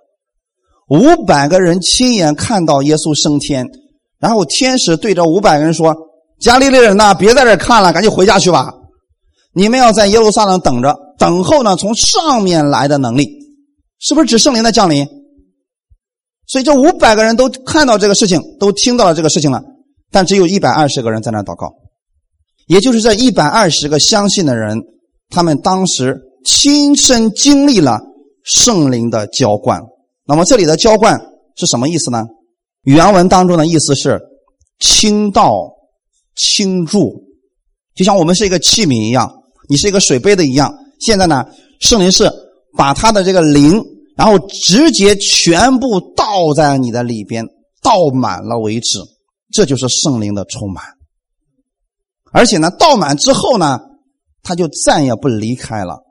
[0.89, 3.67] 五百个人亲眼看到耶稣升天，
[4.19, 5.95] 然后天使对着五百个人说
[6.41, 8.73] ：“加利利人呐，别在这看了，赶紧回家去吧！
[9.53, 13.29] 你们要在耶路撒冷等着，等候呢从上面来的能力，
[13.99, 15.07] 是不是指圣灵的降临？”
[16.47, 19.61] 所以这五百个人都看到这个事情，都听到了这个事情了，
[20.11, 21.71] 但只有一百二十个人在那祷告，
[22.65, 24.79] 也就是这一百二十个相信的人，
[25.29, 27.99] 他们当时亲身经历了
[28.43, 29.79] 圣灵的浇灌。
[30.29, 31.19] 那么这里的浇灌
[31.57, 32.23] 是什么意思呢？
[32.83, 34.21] 原文当中的意思是
[34.79, 35.69] 倾倒、
[36.35, 37.23] 倾注，
[37.95, 39.29] 就像我们是一个器皿一样，
[39.67, 40.73] 你是一个水杯的一样。
[40.99, 41.43] 现在呢，
[41.81, 42.31] 圣灵是
[42.77, 43.83] 把他的这个灵。
[44.15, 47.47] 然后直接全部倒在你的里边，
[47.81, 48.99] 倒满了为止，
[49.49, 50.83] 这就是圣灵的充满。
[52.33, 53.79] 而且呢，倒满之后呢，
[54.43, 56.03] 他就再也不离开了。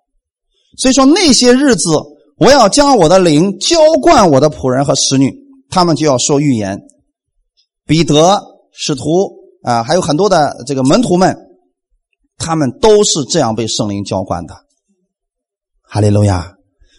[0.78, 1.90] 所以说那些日子，
[2.38, 5.32] 我要将我的灵浇灌我的仆人和使女，
[5.70, 6.80] 他们就要说预言。
[7.86, 8.40] 彼得、
[8.72, 9.30] 使徒
[9.62, 11.36] 啊，还有很多的这个门徒们，
[12.36, 14.54] 他们都是这样被圣灵浇灌的。
[15.82, 16.54] 哈利路亚！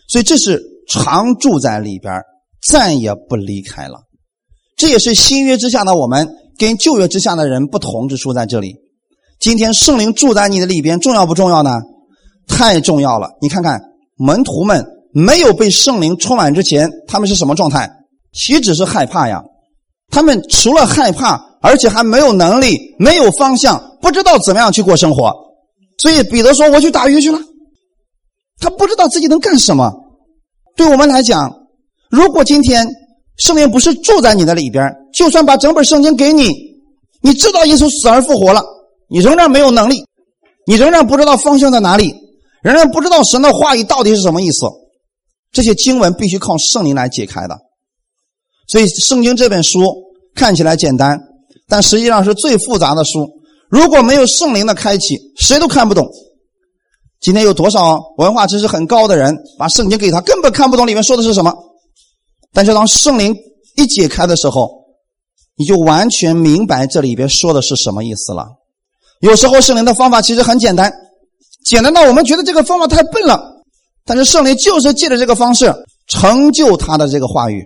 [0.08, 0.68] 所以这是。
[0.92, 2.24] 常住在里边，
[2.68, 4.00] 再也不离开了。
[4.76, 8.76] 这也是新约之下的我们跟旧约之下的人不同之处在这里。
[9.40, 11.80] 今天圣灵住在你的里边，重要不重要呢？
[12.48, 13.30] 太重要了！
[13.40, 13.80] 你看看
[14.16, 17.90] 门徒们没有被圣灵充满之前，他们是什么状态？
[18.34, 19.42] 岂止是害怕呀？
[20.12, 25.34] 他们除了害怕，而且还没有能力，没有方向，不知道怎么样去过生活。
[25.98, 27.40] 所以彼得说：“我去打鱼去了。”
[28.62, 29.92] 他不知道自己能干什么。
[30.76, 31.54] 对我们来讲，
[32.10, 32.88] 如果今天
[33.38, 36.52] 圣灵不是住在你的里边，就算把整本圣经给你，
[37.22, 38.64] 你知道耶稣死而复活了，
[39.10, 40.06] 你仍然没有能力，
[40.66, 42.14] 你仍然不知道方向在哪里，
[42.62, 44.66] 仍然不知道神的话语到底是什么意思。
[45.52, 47.58] 这些经文必须靠圣灵来解开的。
[48.68, 49.82] 所以，圣经这本书
[50.36, 51.20] 看起来简单，
[51.68, 53.28] 但实际上是最复杂的书。
[53.70, 56.08] 如果没有圣灵的开启，谁都看不懂。
[57.20, 61.54] 今天有多少文化知识很高的人把圣经给他，根本看不懂里面说的是什么。
[62.54, 63.36] 但是当圣灵
[63.76, 64.70] 一解开的时候，
[65.56, 68.48] 你就完全明白这里边说的是什么意思了。
[69.22, 70.92] 有时候圣灵的方法其实很简单，
[71.66, 73.59] 简单到我们觉得这个方法太笨了。
[74.10, 75.72] 但是圣灵就是借着这个方式
[76.08, 77.64] 成就他的这个话语，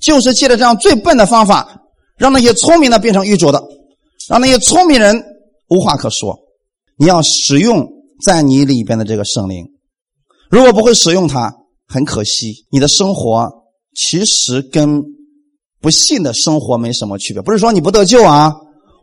[0.00, 1.80] 就是借着这样最笨的方法，
[2.16, 3.62] 让那些聪明的变成愚拙的，
[4.28, 5.22] 让那些聪明人
[5.68, 6.34] 无话可说。
[6.96, 7.86] 你要使用。
[8.24, 9.66] 在你里边的这个圣灵，
[10.48, 11.52] 如果不会使用它，
[11.88, 13.50] 很可惜，你的生活
[13.94, 15.02] 其实跟
[15.82, 17.42] 不信的生活没什么区别。
[17.42, 18.54] 不是说你不得救啊，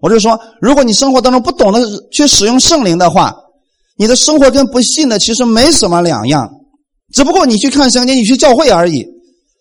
[0.02, 3.36] 我是说，如果你生活当中不懂得去使用圣灵的话，
[4.02, 6.50] 你的生活跟不信的其实没什么两样，
[7.14, 9.06] 只不过你去看圣经，你去教会而已。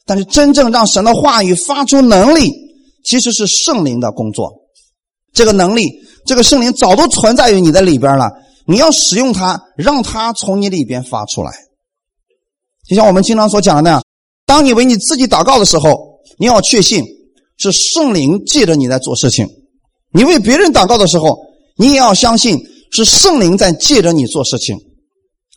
[0.06, 2.50] 但是真正让神的话语发出能力，
[3.04, 4.50] 其实是圣灵的工作。
[5.34, 5.90] 这个能力，
[6.24, 8.30] 这个圣灵早都存在于你的里边了。
[8.66, 11.52] 你要使用它，让它从你里边发出来。
[12.88, 14.02] 就像我们经常所讲的那样，
[14.46, 15.94] 当你为你自己祷告的时候，
[16.38, 17.04] 你要确信
[17.58, 19.44] 是圣灵借着你在做事情；
[20.14, 21.36] 你为别人祷告的时候，
[21.76, 22.58] 你也要相信
[22.90, 24.76] 是圣灵在借着你做事情。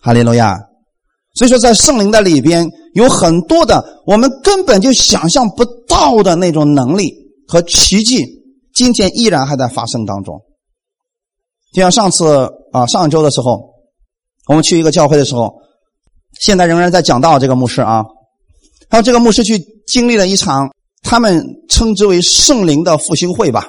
[0.01, 0.57] 哈利路亚！
[1.35, 7.11] 所以说，在圣灵的里边有很多的我们根本就想象不到的那种能力
[7.47, 8.23] 和奇迹，
[8.75, 10.39] 今天依然还在发生当中。
[11.73, 13.73] 就像上次啊，上周的时候，
[14.47, 15.51] 我们去一个教会的时候，
[16.39, 18.03] 现在仍然在讲道这个牧师啊，
[18.89, 20.69] 还有这个牧师去经历了一场
[21.01, 23.65] 他们称之为圣灵的复兴会吧，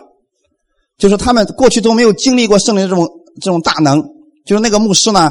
[0.99, 3.09] 就是他们过去都没有经历过圣灵这种
[3.41, 4.03] 这种大能，
[4.45, 5.31] 就是那个牧师呢，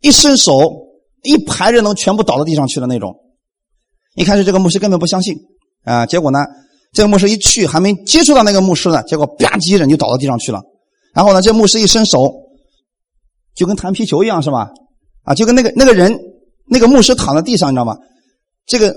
[0.00, 0.52] 一伸手，
[1.22, 3.14] 一排人能全部倒到地上去的那种。
[4.14, 5.36] 一开始这个牧师根本不相信
[5.84, 6.40] 啊，结果呢，
[6.92, 10.60] 这个牧师一去还没接触到那个牧师呢，结果吧唧人就倒到地上去了。
[11.14, 12.32] 然后呢，这牧师一伸手，
[13.54, 14.70] 就跟弹皮球一样，是吧？
[15.24, 16.18] 啊，就跟那个那个人，
[16.66, 17.96] 那个牧师躺在地上，你知道吗？
[18.66, 18.94] 这个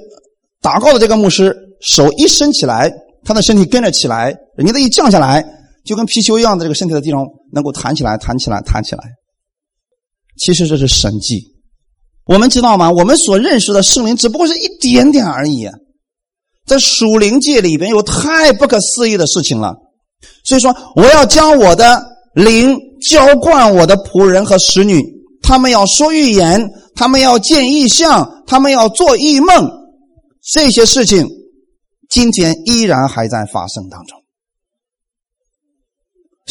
[0.61, 2.91] 祷告的这个牧师手一伸起来，
[3.23, 5.45] 他的身体跟着起来，人家的一降下来，
[5.85, 9.03] 就跟皮球一样的这个身体的地方能够弹起来，弹起来，弹起来。
[10.37, 11.41] 其实这是神迹，
[12.25, 12.91] 我们知道吗？
[12.91, 15.65] 我们所认识的圣灵只不过是一点点而已，
[16.67, 19.73] 在属灵界里边有太不可思议的事情了。
[20.43, 25.01] 所以说，我要将我的灵浇灌我的仆人和使女，
[25.41, 29.71] 他们要说预言，他们要见异象，他们要做异梦，
[30.51, 31.25] 这些事情
[32.09, 34.24] 今天依然还在发生当中。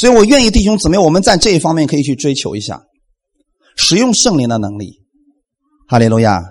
[0.05, 2.83] 所以我愿意弟兄姊妹，我们在这一方面可以去追求一下，
[3.75, 5.01] 使用圣灵的能力。
[5.89, 6.43] 哈利路亚！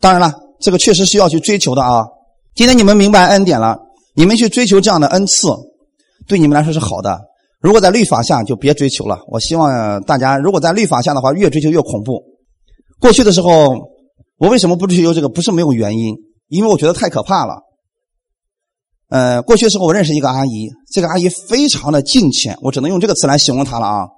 [0.00, 2.04] 当然了，这个确实需要去追求的啊。
[2.56, 3.78] 今天你们明白恩典了，
[4.16, 5.46] 你们去追求这样的恩赐，
[6.26, 7.16] 对你们来说是好的。
[7.60, 9.20] 如果在律法下，就别追求了。
[9.28, 12.24] 我希望大家，如果在律法下的话，越追求越恐怖。
[12.98, 13.72] 过去的时候，
[14.38, 15.28] 我为什么不追求这个？
[15.28, 16.12] 不是没有原因，
[16.48, 17.54] 因为我觉得太可怕了。
[19.14, 24.08] 呃，过去的时候，我认识一个阿姨，这个阿姨非常的敬虔，我只能用这个词来形容她了啊。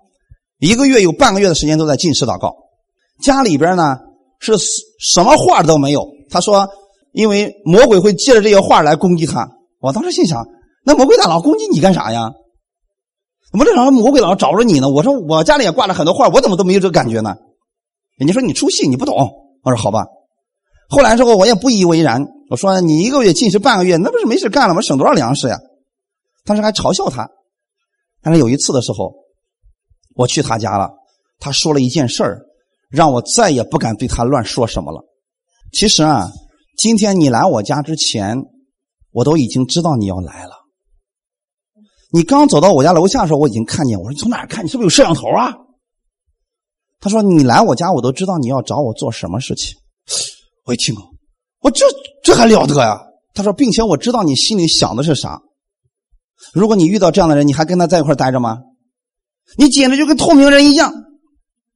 [0.59, 2.57] 一个月有半个月的时间都在进食祷告，
[3.23, 3.99] 家里边呢
[4.41, 4.55] 是
[4.99, 6.09] 什么话都没有。
[6.31, 6.67] 她说，
[7.13, 9.47] 因为魔鬼会借着这些话来攻击她。
[9.81, 10.49] 我当时心想，
[10.83, 12.33] 那魔鬼咋老攻击你干啥呀？
[13.53, 14.89] 怎么这场魔鬼老找着你呢？
[14.89, 17.37] 我说我家里也挂了很多画，我怎么都没有这个感觉呢？
[18.17, 19.15] 人家说你出戏，你不懂。
[19.63, 20.07] 我说好吧。
[20.89, 22.27] 后来之后我也不以为然。
[22.49, 24.81] 我说你一个月进食半个月，那不是没事干了吗？
[24.81, 25.59] 省多少粮食呀？
[26.45, 27.29] 当时还嘲笑他。
[28.23, 29.15] 但是有一次的时候，
[30.15, 30.91] 我去他家了，
[31.39, 32.41] 他说了一件事儿，
[32.89, 35.05] 让我再也不敢对他乱说什么了。
[35.73, 36.31] 其实啊，
[36.77, 38.37] 今天你来我家之前，
[39.11, 40.53] 我都已经知道你要来了。
[42.13, 43.99] 你刚走到我家楼下的时候，我已经看见。
[43.99, 44.65] 我说你从哪看？
[44.65, 45.53] 你是不是有摄像头啊？
[47.01, 49.77] 他说你来我家，我都知道你要找我做什么事情。
[50.65, 50.95] 我一听，
[51.61, 51.85] 我这
[52.27, 53.01] 这还了得呀？
[53.35, 55.41] 他说，并且我知道你心里想的是啥。
[56.53, 58.59] 如果你遇到这样的人，你还跟他在一块待着吗？
[59.57, 60.93] 你简直就跟透明人一样。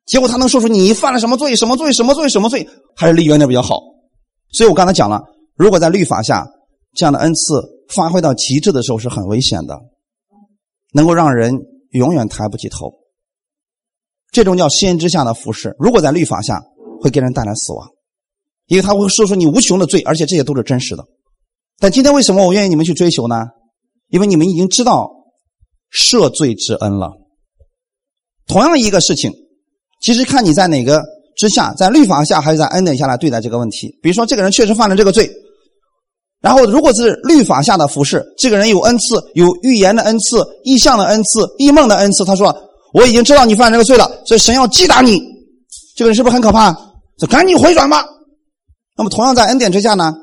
[0.07, 3.79] 结果他能说出你犯了什么罪、什么罪、什么罪、什么罪，还是离远点比较好。
[4.51, 5.23] 所以我刚才讲了，
[5.55, 6.45] 如果在律法下
[6.97, 7.63] 这样的恩赐
[7.95, 9.79] 发挥到极致的时候，是很危险的，
[10.93, 11.57] 能够让人
[11.93, 12.93] 永远抬不起头。
[14.33, 16.61] 这种叫先知下的服饰，如果在律法下，
[17.01, 17.89] 会给人带来死亡。
[18.71, 21.05] 因为他会说出你无穷的罪，而且这些都是真实的。
[21.81, 23.47] 但今天为什么我愿意你们去追求呢？
[24.11, 25.11] 因为你们已经知道
[25.93, 27.11] 赦罪之恩了。
[28.47, 29.33] 同样一个事情，
[30.01, 31.03] 其实看你在哪个
[31.37, 33.89] 之下，在律法下还是在恩典下来对待这个问题。
[34.01, 35.29] 比如说，这个人确实犯了这个罪，
[36.41, 42.25] 然后如果是律法下的服饰，这个人有恩赐，有预言的恩赐、异象的恩赐、异梦的恩赐。
[42.25, 42.57] 他说
[42.95, 45.21] ：“我已经知道你犯这个罪了，所以神要击打你。”
[45.97, 46.73] 这个人是不是很可怕？
[47.19, 48.05] 就赶紧回转吧。
[49.01, 50.15] 那么，同样在恩典之下呢？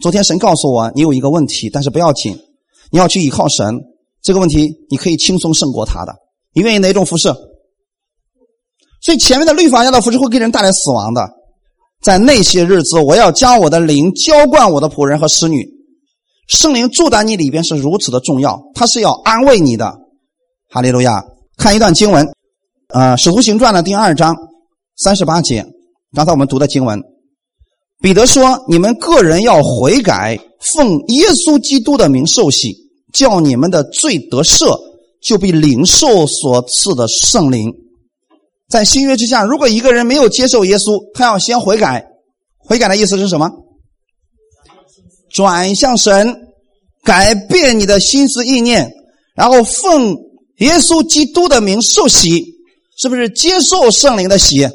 [0.00, 2.36] 昨天神告诉我，你有一个问题，但是不要紧，
[2.90, 3.72] 你要去依靠神。
[4.20, 6.12] 这个问题你可以轻松胜过他的。
[6.52, 7.28] 你愿意哪种服饰？
[9.00, 11.30] 所以前面的律法下的服饰会给人带来死亡的。
[12.02, 15.64] 在那些日子，我要将我的灵浇灌我的仆人和使女。
[16.48, 19.96] 圣灵住在你里边是如此的重要，他是要安慰你的。
[20.68, 21.22] 哈利路亚！
[21.56, 22.26] 看一段经文，
[22.88, 24.36] 呃，《使徒行传》的第二章
[24.96, 25.64] 三十八节，
[26.12, 27.00] 刚才我们读的经文。
[28.00, 30.38] 彼得说：“你们个人要悔改，
[30.72, 32.74] 奉耶稣基督的名受洗，
[33.12, 34.74] 叫你们的罪得赦，
[35.20, 37.70] 就必领受所赐的圣灵。
[38.70, 42.02] 在新约之下，如果一个人没有接受耶稣，他要先悔改。
[42.58, 43.50] 悔改的意思是什么？
[45.30, 46.34] 转向神，
[47.04, 48.90] 改变你的心思意念，
[49.36, 50.16] 然后奉
[50.60, 52.42] 耶稣基督的名受洗，
[52.96, 54.66] 是不是接受圣灵的洗？”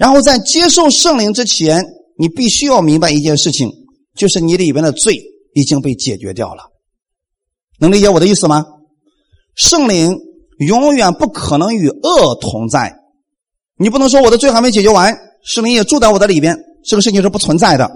[0.00, 1.84] 然后在接受圣灵之前，
[2.18, 3.70] 你必须要明白一件事情，
[4.16, 5.20] 就是你里边的罪
[5.54, 6.62] 已经被解决掉了。
[7.78, 8.64] 能理解我的意思吗？
[9.54, 10.16] 圣灵
[10.66, 12.96] 永远不可能与恶同在。
[13.76, 17.86] 你不能说我的罪还没解决完，圣灵也住在我的里边，这个事情是不存在的。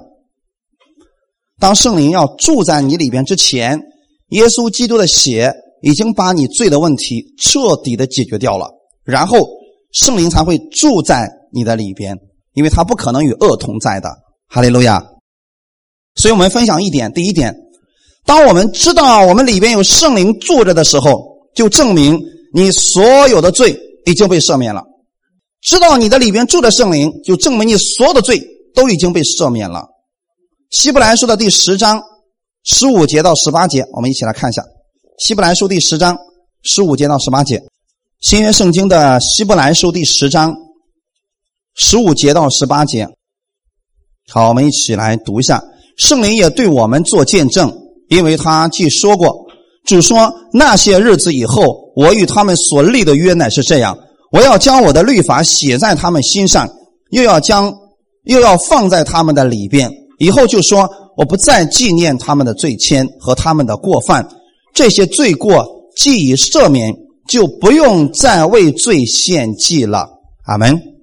[1.58, 3.80] 当圣灵要住在你里边之前，
[4.28, 8.68] 耶稣基督的血已经把你罪的问题彻底的解决掉了，
[9.04, 9.48] 然后
[9.90, 11.26] 圣灵才会住在。
[11.54, 12.18] 你的里边，
[12.52, 14.10] 因为他不可能与恶同在的，
[14.48, 15.02] 哈利路亚。
[16.16, 17.54] 所以我们分享一点，第一点，
[18.26, 21.24] 当我们知道我们里边有圣灵住着的时候，
[21.54, 22.20] 就证明
[22.52, 24.82] 你所有的罪已经被赦免了。
[25.62, 28.40] 知道你的里边住着圣灵，就证明你所有的罪
[28.74, 29.86] 都已经被赦免了。
[30.70, 32.02] 希伯来书的第十章
[32.64, 34.64] 十五节到十八节，我们一起来看一下。
[35.18, 36.18] 希伯来书第十章
[36.62, 37.62] 十五节到十八节，
[38.20, 40.63] 新约圣经的希伯来书第十章。
[41.76, 43.08] 十五节到十八节，
[44.30, 45.62] 好，我们一起来读一下。
[45.96, 47.72] 圣灵也对我们做见证，
[48.08, 49.44] 因为他既说过，
[49.84, 53.98] 主说那些日子以后，我与他们所立的约乃是这样：
[54.30, 56.68] 我要将我的律法写在他们心上，
[57.10, 57.72] 又要将
[58.24, 59.90] 又要放在他们的里边。
[60.18, 64.28] 以后就说，我不再纪念他们的罪愆和他们的过犯，
[64.72, 65.66] 这些罪过
[65.96, 66.94] 既已赦免，
[67.28, 70.08] 就不用再为罪献祭了。
[70.44, 70.93] 阿门。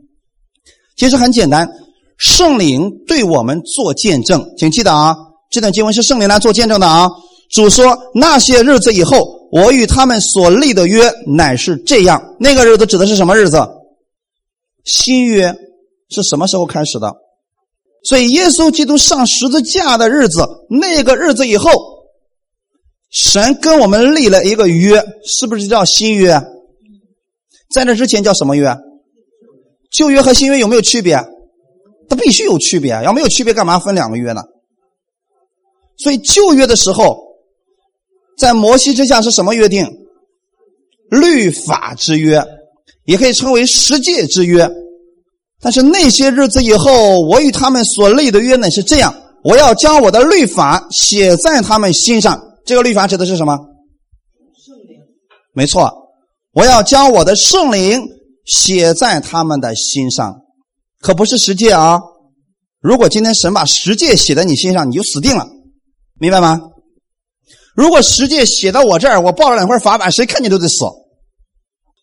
[0.97, 1.69] 其实很简单，
[2.17, 5.15] 圣灵对我们做见证，请记得啊，
[5.49, 7.09] 这段经文是圣灵来做见证的啊。
[7.49, 13.57] 主说：“那些日子以后，我与他们所立的约乃是这样。”那个日子指的是什么日子？
[14.85, 15.53] 新约
[16.09, 17.13] 是什么时候开始的？
[18.03, 21.71] 所以耶稣基督上十字架的日子，那个日子以后，
[23.09, 26.41] 神跟我们立了一个约，是不是叫新约？
[27.69, 28.73] 在那之前叫什么约？
[29.91, 31.15] 旧约和新约有没有区别？
[32.09, 34.41] 它必须有区别，要没有区别，干嘛分两个约呢？
[35.97, 37.29] 所以旧约的时候。
[38.37, 39.85] 在摩西之下是什么约定？
[41.11, 42.43] 律法之约，
[43.05, 44.67] 也可以称为十诫之约。
[45.59, 49.13] 但是那些日子以后，我与他们所立的约呢是这样：
[49.43, 52.41] 我要将我的律法写在他们心上。
[52.65, 53.55] 这个律法指的是什么？
[54.65, 54.97] 圣灵。
[55.53, 55.91] 没错，
[56.53, 58.01] 我要将我的圣灵
[58.45, 60.41] 写在他们的心上，
[60.99, 61.99] 可不是十诫啊！
[62.79, 65.47] 如果今天神把十诫写在你心上，你就死定了，
[66.19, 66.59] 明白吗？
[67.75, 70.85] 如果十诫写到我这儿，我抱着两块法板，谁看见都得死。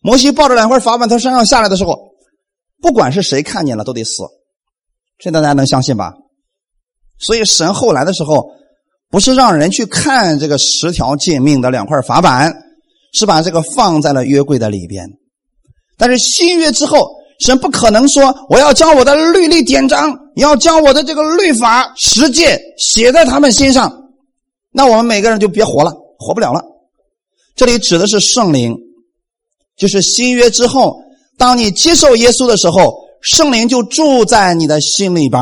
[0.01, 1.95] 摩西抱着两块法板从山上下来的时候，
[2.81, 4.23] 不管是谁看见了都得死，
[5.17, 6.13] 这大家能相信吧？
[7.19, 8.49] 所以神后来的时候，
[9.09, 12.55] 不是让人去看这个十条诫命的两块法板，
[13.13, 15.05] 是把这个放在了约柜的里边。
[15.99, 17.07] 但是新约之后，
[17.39, 23.93] 神不可能说我要将我的律例典章，要将我的这个律法实践写在他们心上。
[24.71, 26.63] 那我们每个人就别活了，活不了了。
[27.55, 28.75] 这里指的是圣灵，
[29.77, 31.01] 就是新约之后，
[31.37, 35.41] 当你接受耶稣的时候，圣灵就住在你的心里边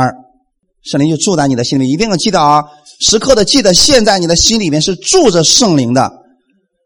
[0.84, 2.64] 圣灵就住在你的心里，一定要记得啊，
[3.02, 6.12] 时刻的记得，现在你的心里面是住着圣灵的，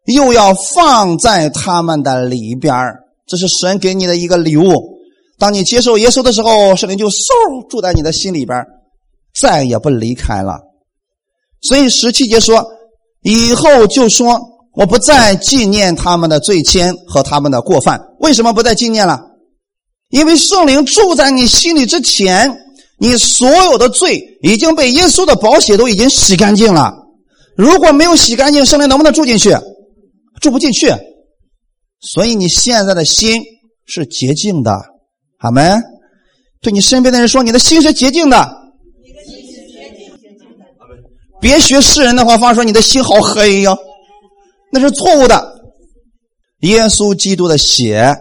[0.06, 2.74] 又要放在他们的里边
[3.32, 5.00] 这是神给你的一个礼物。
[5.40, 8.62] 当你接受耶稣的时候，圣灵就嗖住在你的心里边
[9.40, 10.60] 再也不离开了。
[11.62, 12.62] 所以十七节说，
[13.22, 14.38] 以后就说
[14.74, 18.02] 我不再纪念他们的罪愆和他们的过犯。
[18.20, 19.18] 为什么不再纪念了？
[20.10, 22.54] 因为圣灵住在你心里之前，
[23.00, 26.94] 你所有的罪已经被耶稣的宝血都已经洗干净了。
[27.56, 29.56] 如果没有洗干净，圣灵能不能住进去？
[30.42, 30.94] 住不进去。
[32.02, 33.42] 所以你现在的心
[33.86, 34.82] 是洁净的，
[35.38, 35.62] 好没？
[36.62, 38.58] 对你身边的人说，你的心是洁净的。
[41.40, 43.76] 别学世人的话，方说你的心好黑呀，
[44.72, 45.62] 那是错误的。
[46.62, 48.16] 耶稣基督的血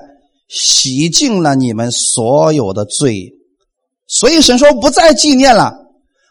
[0.48, 3.30] 洗净了你们所有的罪，
[4.06, 5.74] 所以神说不再纪念了，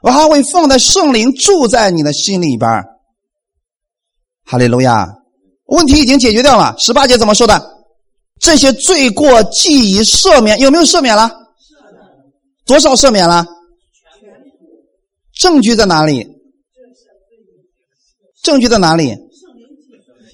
[0.02, 2.84] 我还会放在圣灵住在你的心里边。
[4.44, 5.19] 哈利路亚，
[5.70, 6.76] 问题已经解决掉了。
[6.78, 7.62] 十八节怎么说的？
[8.40, 11.30] 这些罪过既已赦免，有没有赦免了？
[12.66, 13.46] 多少赦免了？
[15.40, 16.26] 证据在哪里？
[18.44, 19.16] 证据在哪里？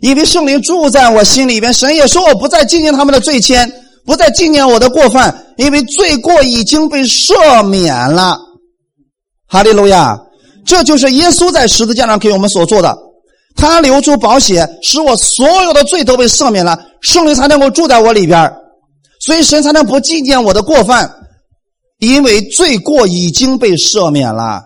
[0.02, 3.72] 因为圣灵住在我心里边，神也说我不再纪念他们的罪愆，
[4.06, 8.38] 不再纪念我的过犯，因为罪过已经被赦免了。
[9.48, 10.20] 哈利路亚！
[10.66, 12.96] 这就是耶稣在十字架上给我们所做的，
[13.56, 18.54] 他流出宝血，使我所有的罪都被赦免了，圣灵才能够住在我里边，
[19.22, 21.10] 所以神才能不纪念我的过犯，
[22.00, 24.62] 因为罪过已经被赦免了。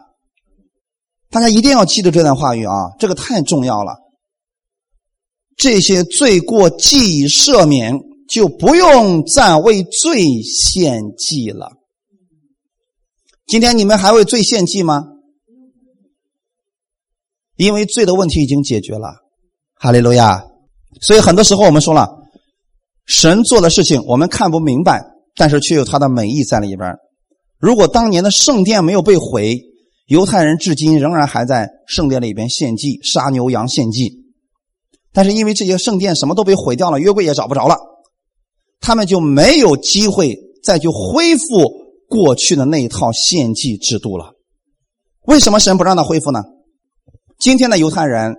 [1.29, 3.93] 大家一定要记得这段话语啊，这个太重要了。
[5.55, 7.93] 这些罪过既已赦免，
[8.27, 11.73] 就不用再为罪献祭了。
[13.45, 15.03] 今天你们还为罪献祭吗？
[17.59, 19.09] 因为罪的问题已经解决了，
[19.75, 20.45] 哈利路亚。
[21.01, 22.07] 所以很多时候我们说了，
[23.05, 25.03] 神做的事情我们看不明白，
[25.35, 26.95] 但是却有他的美意在里边。
[27.59, 29.59] 如果当年的圣殿没有被毁，
[30.07, 34.09] 犹太人至今仍然还在圣殿里边献祭，杀牛羊献祭，
[35.11, 37.75] 但是因为这些圣殿什么都被毁掉了，约柜也找不着了，
[38.79, 41.43] 他们就没有机会再去恢复
[42.07, 44.31] 过去的那一套献祭制度了。
[45.25, 46.39] 为什么神不让他恢复呢？
[47.39, 48.35] 今天的犹太人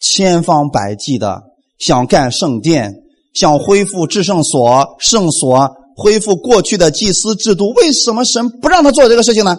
[0.00, 1.42] 千方百计的
[1.78, 2.94] 想干圣殿，
[3.34, 7.70] 想恢复至圣所、圣所，恢复过去的祭司制度。
[7.74, 9.58] 为什么神不让他做这个事情呢？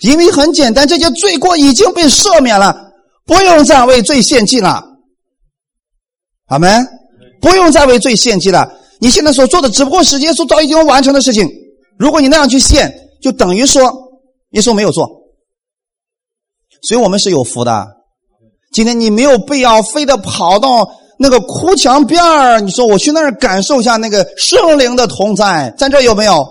[0.00, 2.92] 因为很简单，这些罪过已经被赦免了，
[3.26, 4.82] 不用再为罪献祭了。
[6.46, 6.86] 阿门！
[7.40, 8.78] 不用再为罪献祭了。
[8.98, 11.46] 你现在所做的，只不过是耶稣早已经完成的事情。
[11.98, 13.82] 如果你那样去献，就等于说
[14.52, 15.23] 耶稣没有做。
[16.86, 17.86] 所以我们是有福的。
[18.72, 26.46] 今天你没有必要非得跑到那个哭墙边儿，你说我去那儿感受一下那个圣灵的同在，在这有没有？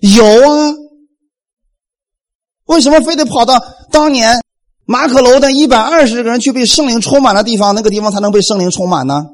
[0.00, 0.72] 有啊。
[2.66, 3.62] 为什么非得跑到
[3.92, 4.40] 当年
[4.86, 9.24] 马可楼的一百二十个人去被圣灵充满的地方，那个地方才能被圣灵充满呢？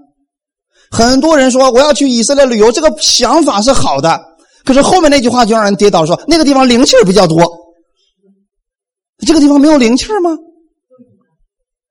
[0.90, 4.20] 很多人说我要去以色列旅游，这个想法是好的，
[4.64, 7.61] 可是后面那句话就让人跌倒，说那个地方灵气比较多。
[9.27, 10.37] 这个地方没有灵气吗？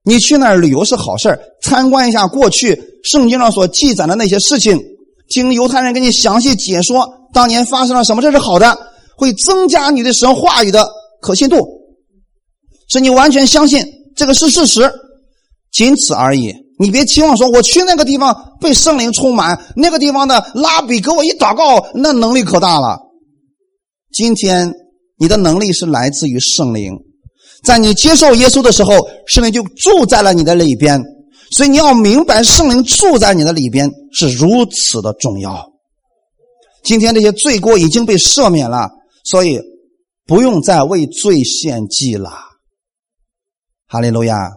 [0.04, 4.80] 你去那儿旅游是好事参观一下过去圣经上所记载的那些事情，
[5.28, 8.76] 听犹太人给你详细解说当年发生了什么，这是好的，
[9.16, 10.90] 会增加你的神话语的
[11.22, 11.66] 可信度，
[12.90, 14.92] 使你完全相信这个是事实，
[15.72, 16.52] 仅此而已。
[16.80, 22.98] 你别期望说，我去那个地方被圣灵充满，那个地方的拉比给我一祷告，那能力可大了。
[24.12, 24.74] 今天
[25.20, 26.92] 你的能力是来自于圣灵，
[27.64, 28.92] 在你接受耶稣的时候，
[29.28, 31.02] 圣灵就住在了你的里边。
[31.52, 35.72] 所以你要明白，圣灵住在你的里边是如此的重要。
[36.84, 38.90] 今天这些罪过已经被赦免了，
[39.26, 39.60] 所以
[40.26, 42.32] 不用再为罪献祭了。
[43.88, 44.52] 哈利路亚。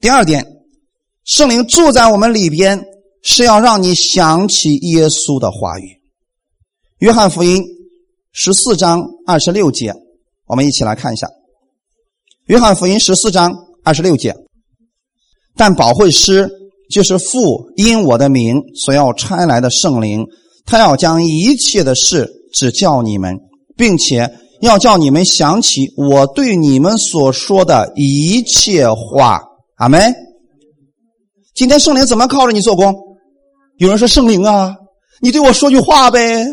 [0.00, 0.46] 第二点。
[1.24, 2.84] 圣灵住在我们里边，
[3.22, 6.02] 是要让你想起耶稣的话语。
[6.98, 7.64] 约翰福音
[8.32, 9.94] 十四章二十六节，
[10.46, 11.28] 我们一起来看一下。
[12.46, 14.34] 约翰福音十四章二十六节，
[15.54, 16.50] 但保惠师
[16.90, 20.26] 就是父因我的名所要差来的圣灵，
[20.66, 23.38] 他要将一切的事指教你们，
[23.76, 24.28] 并且
[24.60, 29.40] 要叫你们想起我对你们所说的一切话。
[29.76, 30.12] 阿门。
[31.54, 32.92] 今天圣灵怎么靠着你做工？
[33.76, 34.74] 有人说圣灵啊，
[35.20, 36.44] 你对我说句话呗。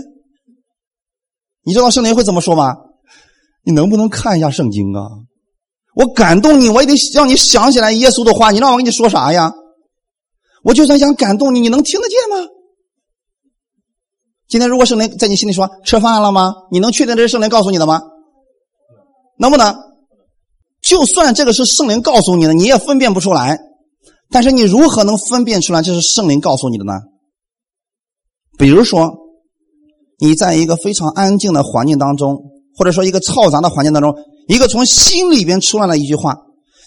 [1.64, 2.76] 你知道圣灵会怎么说吗？
[3.64, 5.02] 你能不能看一下圣经啊？
[6.00, 8.52] 我感动你，我也得让你想起来耶稣的话。
[8.52, 9.52] 你让我跟你说啥呀？
[10.64, 12.48] 我就算想感动你，你能听得见吗？
[14.48, 16.54] 今天如果圣灵在你心里说吃饭了吗？
[16.72, 18.02] 你能确定这是圣灵告诉你的吗？
[19.38, 19.76] 能不能？
[20.82, 23.60] 就算这个是圣灵告诉你的，你也分辨不出来。
[24.30, 26.94] 但是你如何能分辨出来这是圣灵告诉你的呢？
[28.58, 29.12] 比如说，
[30.18, 32.38] 你在一个非常安静的环境当中，
[32.78, 34.16] 或者说一个嘈杂的环境当中，
[34.50, 36.36] 一个从心里边出来的一句话，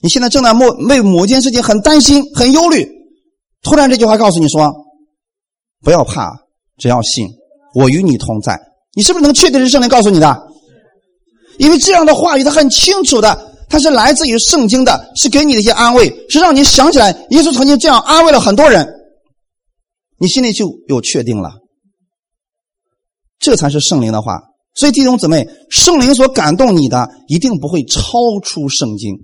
[0.03, 2.87] 你现在正在某为某件事情很担心、很忧虑，
[3.63, 4.71] 突然这句话告诉你说
[5.81, 6.29] ：“不要怕，
[6.77, 7.29] 只要信，
[7.75, 8.61] 我与你同在。”
[8.95, 10.47] 你是不是能确定是圣灵告诉你的？
[11.59, 13.55] 因为这样的话语，它很清楚的。
[13.69, 18.87] 它是来自于圣经的，是给你的一些安慰，是让你想起来耶稣曾经这样安慰了很多人，
[20.19, 21.53] 你心里就有确定了。
[23.39, 24.52] 这才是圣灵的话。
[24.75, 29.15] 所以弟兄姊妹，圣灵所感动你的，一定不会超出圣经。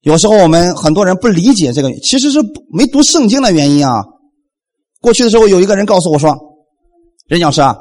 [0.00, 2.40] 有时候我们很多人不理解这个，其实是
[2.72, 4.02] 没读圣经的原因啊。
[5.00, 6.36] 过去的时候，有一个人告诉我说
[7.28, 7.76] ：“任讲师啊，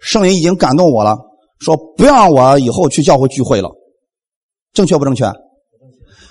[0.00, 1.16] 圣灵已经感动我了，
[1.60, 3.70] 说不要让我以后去教会聚会了。”
[4.74, 5.32] 正确不正确？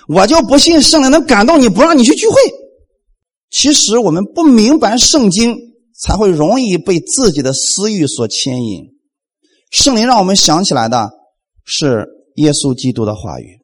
[0.08, 2.34] 我就不信圣灵能感动你不让你去聚会。
[3.50, 5.56] 其实我们不明白圣经，
[5.98, 8.97] 才会容易被自己的私欲所牵引。
[9.70, 11.10] 圣灵让我们想起来的
[11.64, 12.06] 是
[12.36, 13.58] 耶稣基督的话语。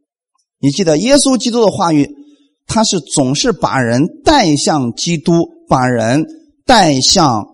[0.61, 2.09] 你记得耶稣基督的话语，
[2.67, 5.33] 他是总是把人带向基督，
[5.69, 6.25] 把人
[6.65, 7.47] 带向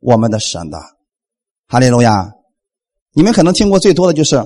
[0.00, 0.78] 我们的神的。
[1.68, 2.28] 哈利路亚！
[3.14, 4.42] 你们可能听过最多的就是。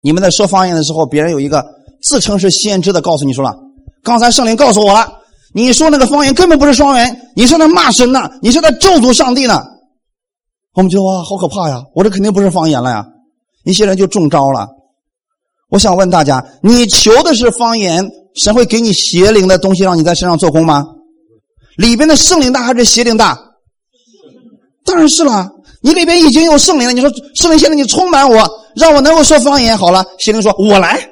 [0.00, 1.64] 你们在说方言的时候，别人有一个
[2.02, 3.52] 自称是先知的，告诉你说了
[4.04, 5.12] ：“刚才圣灵告诉我了，
[5.52, 9.60] 你说那个方言根本不是方言，你是在骂神呢，你是在咒诅上帝呢。”
[10.78, 11.82] 我们觉得哇，好可怕呀！
[11.92, 13.04] 我这肯定不是方言了呀！
[13.64, 14.68] 一些人就中招了。
[15.70, 20.86] 我想问大家：你求的是方言，神会给你邪灵的东西让你在身上做工吗？
[21.76, 23.36] 里边的圣灵大还是邪灵大？
[24.84, 25.50] 当然是了。
[25.80, 28.48] 你里边已经有圣灵了，你说圣灵现在你充满我。
[28.76, 31.10] 让我能够说方言好了，邪灵说：“我来。”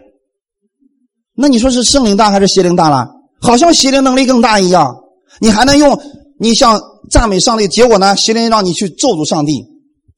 [1.34, 3.04] 那你说是圣灵大还是邪灵大了？
[3.40, 4.94] 好像邪灵能力更大一样。
[5.40, 6.00] 你还能用
[6.38, 6.80] 你像
[7.10, 9.64] 赞美上帝，结果呢，邪灵让你去咒诅上帝，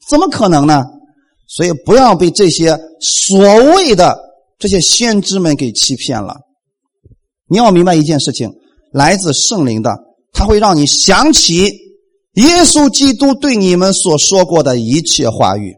[0.09, 0.85] 怎么可能呢？
[1.47, 3.39] 所以不要被这些所
[3.75, 4.19] 谓的
[4.59, 6.37] 这些先知们给欺骗了。
[7.49, 8.53] 你要明白一件事情：
[8.93, 9.97] 来自圣灵的，
[10.33, 11.65] 他会让你想起
[12.35, 15.75] 耶稣基督对你们所说过的一切话语。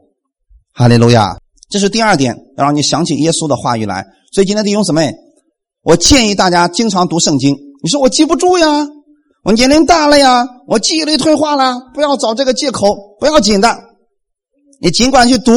[0.72, 1.36] 哈利路亚。
[1.68, 4.04] 这是第二点，要让你想起耶稣的话语来。
[4.32, 5.14] 所以今天弟兄姊妹，
[5.82, 7.56] 我建议大家经常读圣经。
[7.80, 8.88] 你说我记不住呀，
[9.42, 13.74] 我年龄大了呀，我记忆力退化了，不要找这个借口，不要紧的。
[14.80, 15.52] 你尽管去读，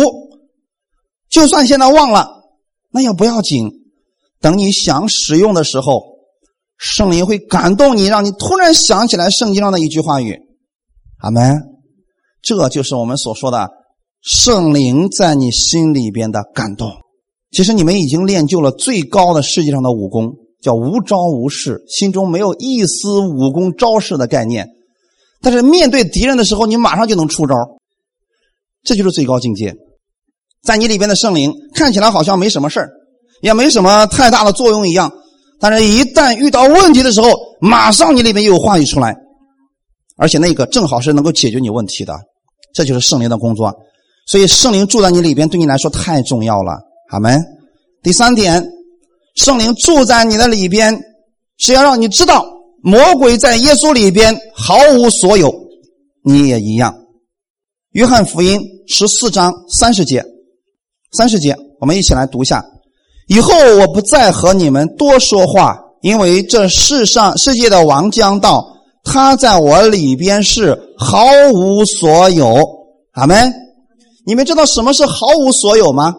[1.30, 2.28] 就算现在忘了，
[2.92, 3.70] 那也不要紧。
[4.40, 6.02] 等你想使用的时候，
[6.78, 10.38] 圣灵会感动你，让你突然想起来圣经上的一句话语。
[11.20, 11.62] 阿门。
[12.42, 13.70] 这就是我们所说的
[14.22, 16.92] 圣灵在你心里边的感动。
[17.52, 24.68] 其实你们已经练就了最高的世界上的武功，叫无招无式，心中没有一丝武功招式的概念。
[25.42, 27.54] 但是面对敌人的时候，你马上就能出招，
[28.84, 29.76] 这就是最高境界。
[30.64, 32.90] 在你里边的圣灵看起来好像没什么事，
[33.42, 35.12] 也没什么太大的作用一样，
[35.60, 39.14] 但是一旦遇到问题的时候，马上你里面又有话语出来，
[40.16, 42.16] 而且那个正好是能够解决你问题的，
[42.74, 43.74] 这就是圣灵的工作。
[44.26, 46.72] 所以圣灵住在你里边，对你来说太重要了。
[47.10, 47.44] 阿门。
[48.02, 48.66] 第三点，
[49.36, 51.02] 圣灵住在你的里边，
[51.58, 52.46] 是要让你知道
[52.82, 55.54] 魔鬼在耶稣里边毫无所有，
[56.24, 56.96] 你也一样。
[57.92, 60.24] 约翰福音十四章三十节，
[61.12, 62.64] 三十节，我们一起来读一下。
[63.28, 68.66] 以后我不再和你们多说话，因为这世上世界的王将到，
[69.04, 72.56] 他在我里边是毫无所有。
[73.14, 73.54] 阿门。
[74.26, 76.16] 你们知道什么是毫无所有吗？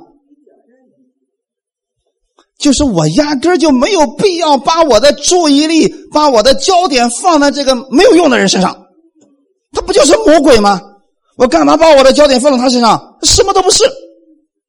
[2.65, 8.87] 就是我压根就没有必要把我的注意力、把我的焦点放在这个没有用的人身上，
[9.73, 10.81] 他不就是魔鬼吗？
[11.37, 13.19] 我干嘛把我的焦点放在他身上？
[13.23, 13.85] 什么都不是，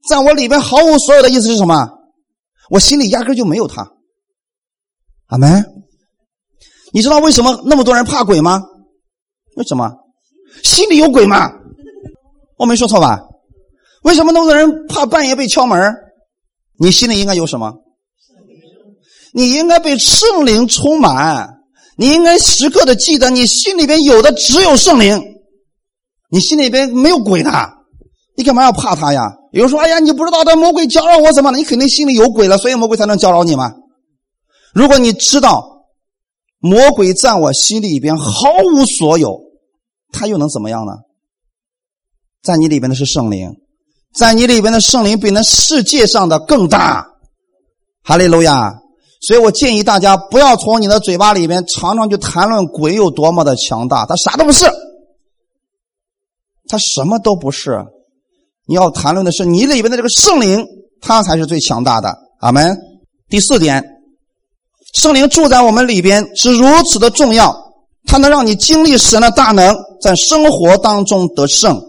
[0.10, 1.88] 在我里边毫无所有的意思是什么？
[2.70, 3.90] 我心里压根就没有他。
[5.28, 5.66] 阿门。
[6.92, 8.62] 你知道为什么那么多人怕鬼吗？
[9.56, 9.90] 为什么？
[10.64, 11.50] 心里有鬼吗？
[12.58, 13.22] 我没说错吧？
[14.04, 15.96] 为什么那么多人怕半夜被敲门？
[16.78, 17.74] 你心里应该有什么？
[19.36, 21.50] 你应该被圣灵充满，
[21.98, 25.22] 你应该时刻的记得，你心里边有的只有圣灵，
[26.32, 27.52] 你心里边没有鬼的，
[28.38, 29.34] 你干嘛要怕他呀？
[29.52, 33.74] 有人说：“哎呀，你不知道的魔鬼搅扰我怎么了？”你肯定心里有鬼了，所以魔鬼才能搅扰你吗？
[34.74, 35.86] 如果你知道
[36.60, 39.42] 魔鬼在我心里边毫无所有，
[40.14, 40.94] 他又能怎么样呢？
[42.42, 43.54] 在你里边的是圣灵。
[44.14, 47.06] 在你里边的圣灵比那世界上的更大，
[48.02, 48.80] 哈利路亚！
[49.26, 54.66] 所以我建议大家不要从你的嘴巴里边常常去谈论鬼有多么的强大，他啥都不是，
[56.68, 57.84] 他什么都不是。
[58.68, 60.66] 你要谈论的是你里边的这个圣灵，
[61.02, 62.16] 他才是最强大的。
[62.40, 62.78] 阿门。
[63.30, 63.84] 第四点，
[64.94, 67.56] 圣灵住在我们里边是如此的重要，
[68.06, 71.82] 它能让你经历神的大能，在生活当中得胜。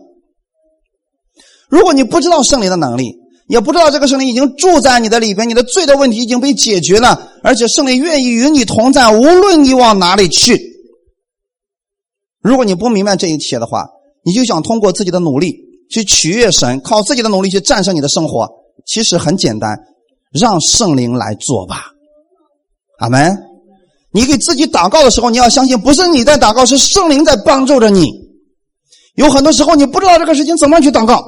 [1.68, 3.14] 如果你不知道圣灵的能力，
[3.48, 10.60] 也不知道这个圣灵已经住在你的里边，你的罪的问题已经被解决了，而且圣灵愿意与你同在，无论你往哪里去。
[12.42, 13.86] 如果你不明白这一切的话，
[14.24, 15.56] 你就想通过自己的努力
[15.90, 18.48] 去取悦神，靠自己的努力去战胜你的生活，
[18.86, 19.78] 其实很简单，
[20.32, 21.92] 让圣灵来做吧。
[22.98, 23.36] 阿门。
[24.12, 28.10] 你给自己祷告的时候，你要相信，不是你在祷告，是圣灵在帮助着你。
[29.16, 31.22] 有很多时候你不知道这个事情怎么去祷告。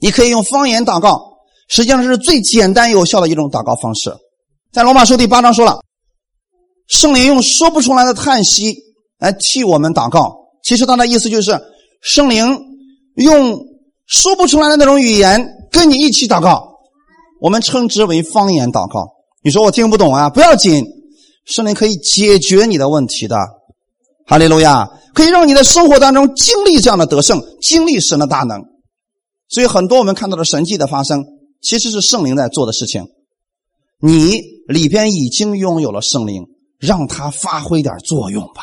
[0.00, 1.38] 你可以用方言祷告，
[1.68, 4.12] 实际上是最简单有效的一种祷告方式。
[4.72, 5.80] 在罗马书第八章说了，
[6.88, 8.76] 圣灵用说不出来的叹息
[9.18, 10.36] 来替我们祷告。
[10.62, 11.60] 其实他的意思就是，
[12.00, 12.58] 圣灵
[13.14, 13.58] 用
[14.06, 16.78] 说不出来的那种语言跟你一起祷告，
[17.40, 19.08] 我们称之为方言祷告。
[19.42, 20.28] 你说我听不懂啊？
[20.30, 20.84] 不要紧，
[21.46, 23.36] 圣灵可以解决你的问题的。
[24.26, 28.62] 哈利路亚，可以让你的生活当中经历这样的得胜，经历神的大能。
[29.50, 31.24] 所以，很多我们看到的神迹的发生，
[31.60, 33.08] 其实是圣灵在做的事情。
[34.00, 36.46] 你里边已经拥有了圣灵，
[36.78, 38.62] 让他发挥点作用吧。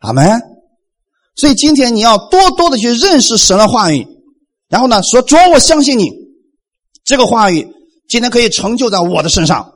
[0.00, 0.42] 阿门。
[1.36, 4.06] 所以今天你要多多的去认识神的话语，
[4.68, 6.10] 然后呢，说主，我相信你，
[7.02, 7.66] 这个话语
[8.10, 9.72] 今天可以成就在我的身上。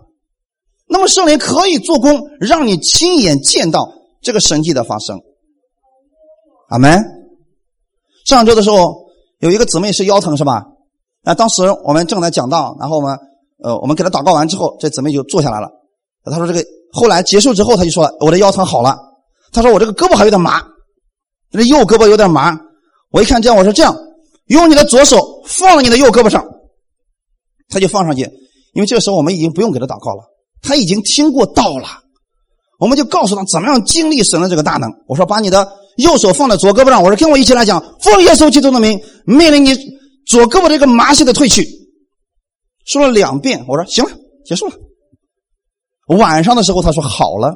[0.86, 3.90] 那么圣灵可以做工，让你亲眼见到
[4.20, 5.18] 这个神迹的发生。
[6.68, 7.02] 阿门。
[8.26, 9.05] 上周的时候。
[9.38, 10.64] 有一个姊妹是腰疼是吧？
[11.22, 13.18] 那，当时我们正在讲道，然后我们
[13.62, 15.68] 呃，我们给她祷告完之后，这姊妹就坐下来了。
[16.24, 18.96] 她说：“这个后来结束之后，她就说我的腰疼好了。”
[19.52, 20.62] 她说：“我这个胳膊还有点麻，
[21.50, 22.56] 这右胳膊有点麻。”
[23.10, 23.96] 我一看这样，我说：“这样，
[24.46, 26.44] 用你的左手放在你的右胳膊上。”
[27.68, 28.22] 他就放上去，
[28.74, 30.22] 因为这个时候我们已经不用给他祷告了，
[30.62, 31.86] 他已经听过道了。
[32.78, 34.90] 我们就告诉他怎么样经历神的这个大能。
[35.08, 39.74] 我说：“把你的。”右手放在左胳膊上，我说：“跟我一起来讲，奉耶稣基督的名，命令你
[40.26, 41.66] 左胳膊这个麻现在退去。”
[42.86, 44.10] 说了两遍，我说：“行了，
[44.44, 44.74] 结束了。”
[46.16, 47.54] 晚上的时候，他说：“好了。”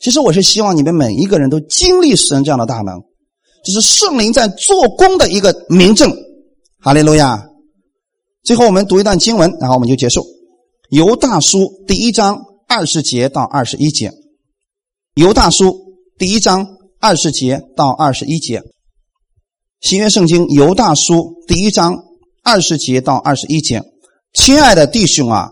[0.00, 3.02] 其实我是希望你们每一个人都经历神这样的大能，
[3.64, 6.14] 这是圣灵在做工的一个明证。
[6.80, 7.42] 哈利路亚！
[8.42, 10.22] 最后我们读一段经文，然后我们就结束。
[10.90, 12.38] 犹大书第一章
[12.68, 14.12] 二十节到二十一节。
[15.14, 15.83] 犹大书
[16.16, 16.64] 第一章
[17.00, 18.62] 二十节到二十一节。
[19.80, 22.04] 新约圣经犹大书第一章
[22.44, 23.82] 二十节到二十一节。
[24.32, 25.48] 亲爱的弟兄啊，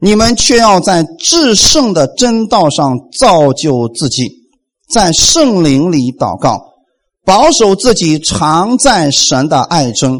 [0.00, 4.30] 你们却要在至圣的真道上造就自己，
[4.88, 6.64] 在圣灵里祷告，
[7.26, 10.18] 保守自己常在神的爱中，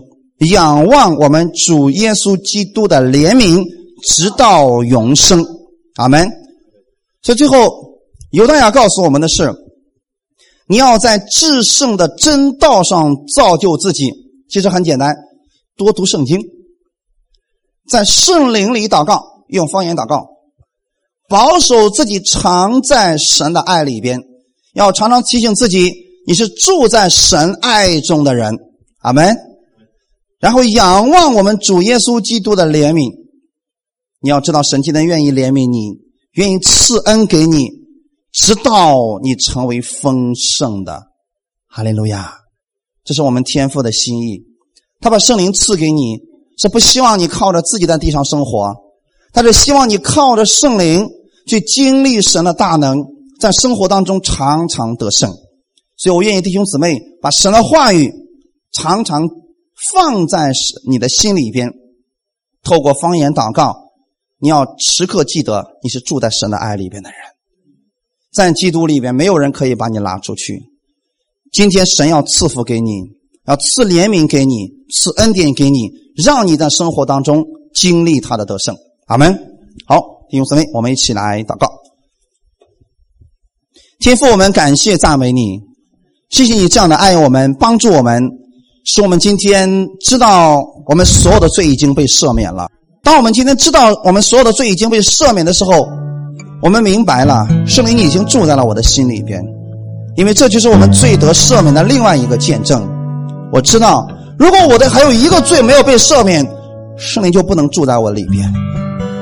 [0.50, 3.64] 仰望我们主耶稣基督的怜悯，
[4.06, 5.42] 直到永生。
[5.94, 6.30] 阿门。
[7.22, 7.56] 所以最后，
[8.32, 9.50] 犹大亚告诉我们的是：
[10.68, 14.10] 你要在至圣的真道上造就自己。
[14.48, 15.14] 其实很简单，
[15.76, 16.40] 多读圣经。
[17.88, 20.26] 在圣灵里祷告，用方言祷告，
[21.28, 24.20] 保守自己常在神的爱里边，
[24.74, 25.92] 要常常提醒自己，
[26.26, 28.56] 你是住在神爱中的人，
[28.98, 29.36] 阿门。
[30.38, 33.10] 然后仰望我们主耶稣基督的怜悯，
[34.20, 35.98] 你要知道神既然愿意怜悯你，
[36.32, 37.68] 愿意赐恩给你，
[38.36, 41.02] 直到你成为丰盛的，
[41.66, 42.34] 哈利路亚！
[43.02, 44.42] 这是我们天父的心意，
[45.00, 46.20] 他把圣灵赐给你。
[46.58, 48.74] 是不希望你靠着自己在地上生活，
[49.34, 51.06] 他是希望你靠着圣灵
[51.46, 53.04] 去经历神的大能，
[53.38, 55.30] 在生活当中常常得胜。
[55.98, 58.10] 所以我愿意弟兄姊妹把神的话语
[58.72, 59.28] 常常
[59.92, 60.50] 放在
[60.88, 61.70] 你的心里边，
[62.62, 63.76] 透过方言祷告，
[64.38, 67.18] 你要时刻记得你是住在神的爱里边的人，
[68.36, 70.62] 在基督里边没有人可以把你拉出去。
[71.50, 73.00] 今天神要赐福给你，
[73.46, 75.88] 要赐怜悯给你，赐恩典给你。
[76.22, 77.42] 让你在生活当中
[77.74, 78.76] 经历他的得胜，
[79.06, 79.32] 阿门。
[79.86, 81.66] 好，弟兄姊妹，我们一起来祷告。
[84.00, 85.58] 天父，我们感谢赞美你，
[86.28, 88.22] 谢谢你这样的爱我们，帮助我们，
[88.84, 92.66] 使我们今天知道我们所有的罪已经被赦免了。
[93.02, 95.72] 当我们今天知道我们所有的罪已经被赦免的时候，
[96.62, 99.42] 我们明白了圣灵已经住在了我的心里边，
[100.16, 102.86] 因为这就是我们罪得赦免的另外一个见证。
[103.52, 104.06] 我知道。
[104.38, 106.46] 如果我的还有一个罪没有被赦免，
[106.98, 108.46] 圣灵就不能住在我里边。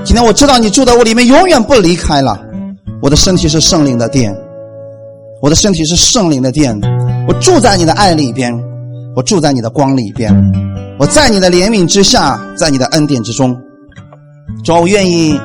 [0.02, 2.36] 今天我知道你住在我里面，永远不离开了。
[3.00, 4.36] 我的身体是圣灵的殿，
[5.40, 6.76] 我的身体是圣灵的殿。
[7.28, 8.52] 我住在你的爱里边，
[9.14, 10.34] 我住在你的光里边，
[10.98, 13.56] 我在你的怜悯之下，在你的恩典之中。
[14.64, 15.38] 主，我愿意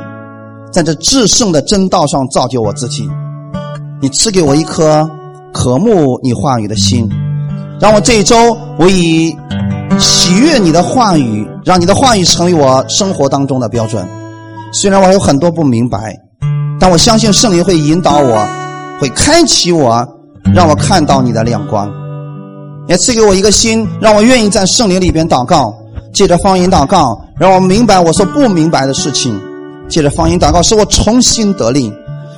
[0.71, 3.09] 在这至圣的真道上造就我自己。
[4.01, 5.09] 你赐给我一颗
[5.53, 7.09] 渴慕你话语的心。
[7.79, 8.35] 让我这一周，
[8.77, 9.35] 我以
[9.97, 14.07] 喜悦你的话语，让你的话语成为我生活当中的标准。
[14.71, 16.15] 虽然我有很多不明白，
[16.79, 18.47] 但我相信圣灵会引导我，
[18.99, 20.07] 会开启我，
[20.53, 21.89] 让我看到你的亮光。
[22.87, 25.73] 也赐给我一个心，让我愿意在圣灵里边祷告，
[26.13, 29.39] 借着方言祷告，让我明白我所不明白的事情。
[29.89, 31.91] 借着方言祷告，使我重新得力，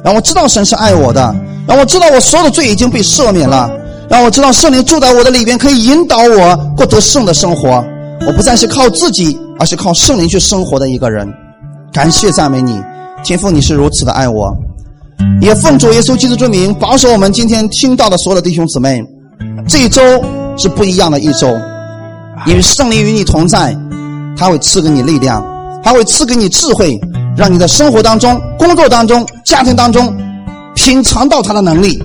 [0.03, 1.35] 让我知道神是爱我的，
[1.67, 3.69] 让我知道我所有的罪已经被赦免了。
[4.09, 7.83] 让我知道圣灵住在我的里边，可以引导我过得胜的生活。
[8.27, 11.25] 我不再是靠自己，而是靠圣灵去生活的一个人。
[11.93, 12.77] 感谢赞美你，
[13.23, 14.53] 天父，你是如此的爱我。
[15.39, 19.01] 也奉主耶稣基督之名，保守我们今天听到的所有的弟兄姊妹。
[19.67, 20.01] 这一周
[20.57, 21.47] 是不一样的一周，
[22.47, 23.73] 因为圣灵与你同在，
[24.35, 25.41] 他会赐给你力量，
[25.83, 26.99] 他会赐给你智慧，
[27.35, 30.15] 让你在生活当中、工作当中、家庭当中
[30.75, 32.01] 品尝到他的能力，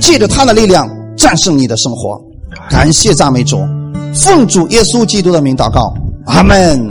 [0.00, 0.88] 借着他的力量。
[1.16, 2.18] 战胜你的生活，
[2.70, 3.58] 感谢赞美主，
[4.14, 5.92] 奉主耶稣基督的名祷告，
[6.24, 6.82] 阿门。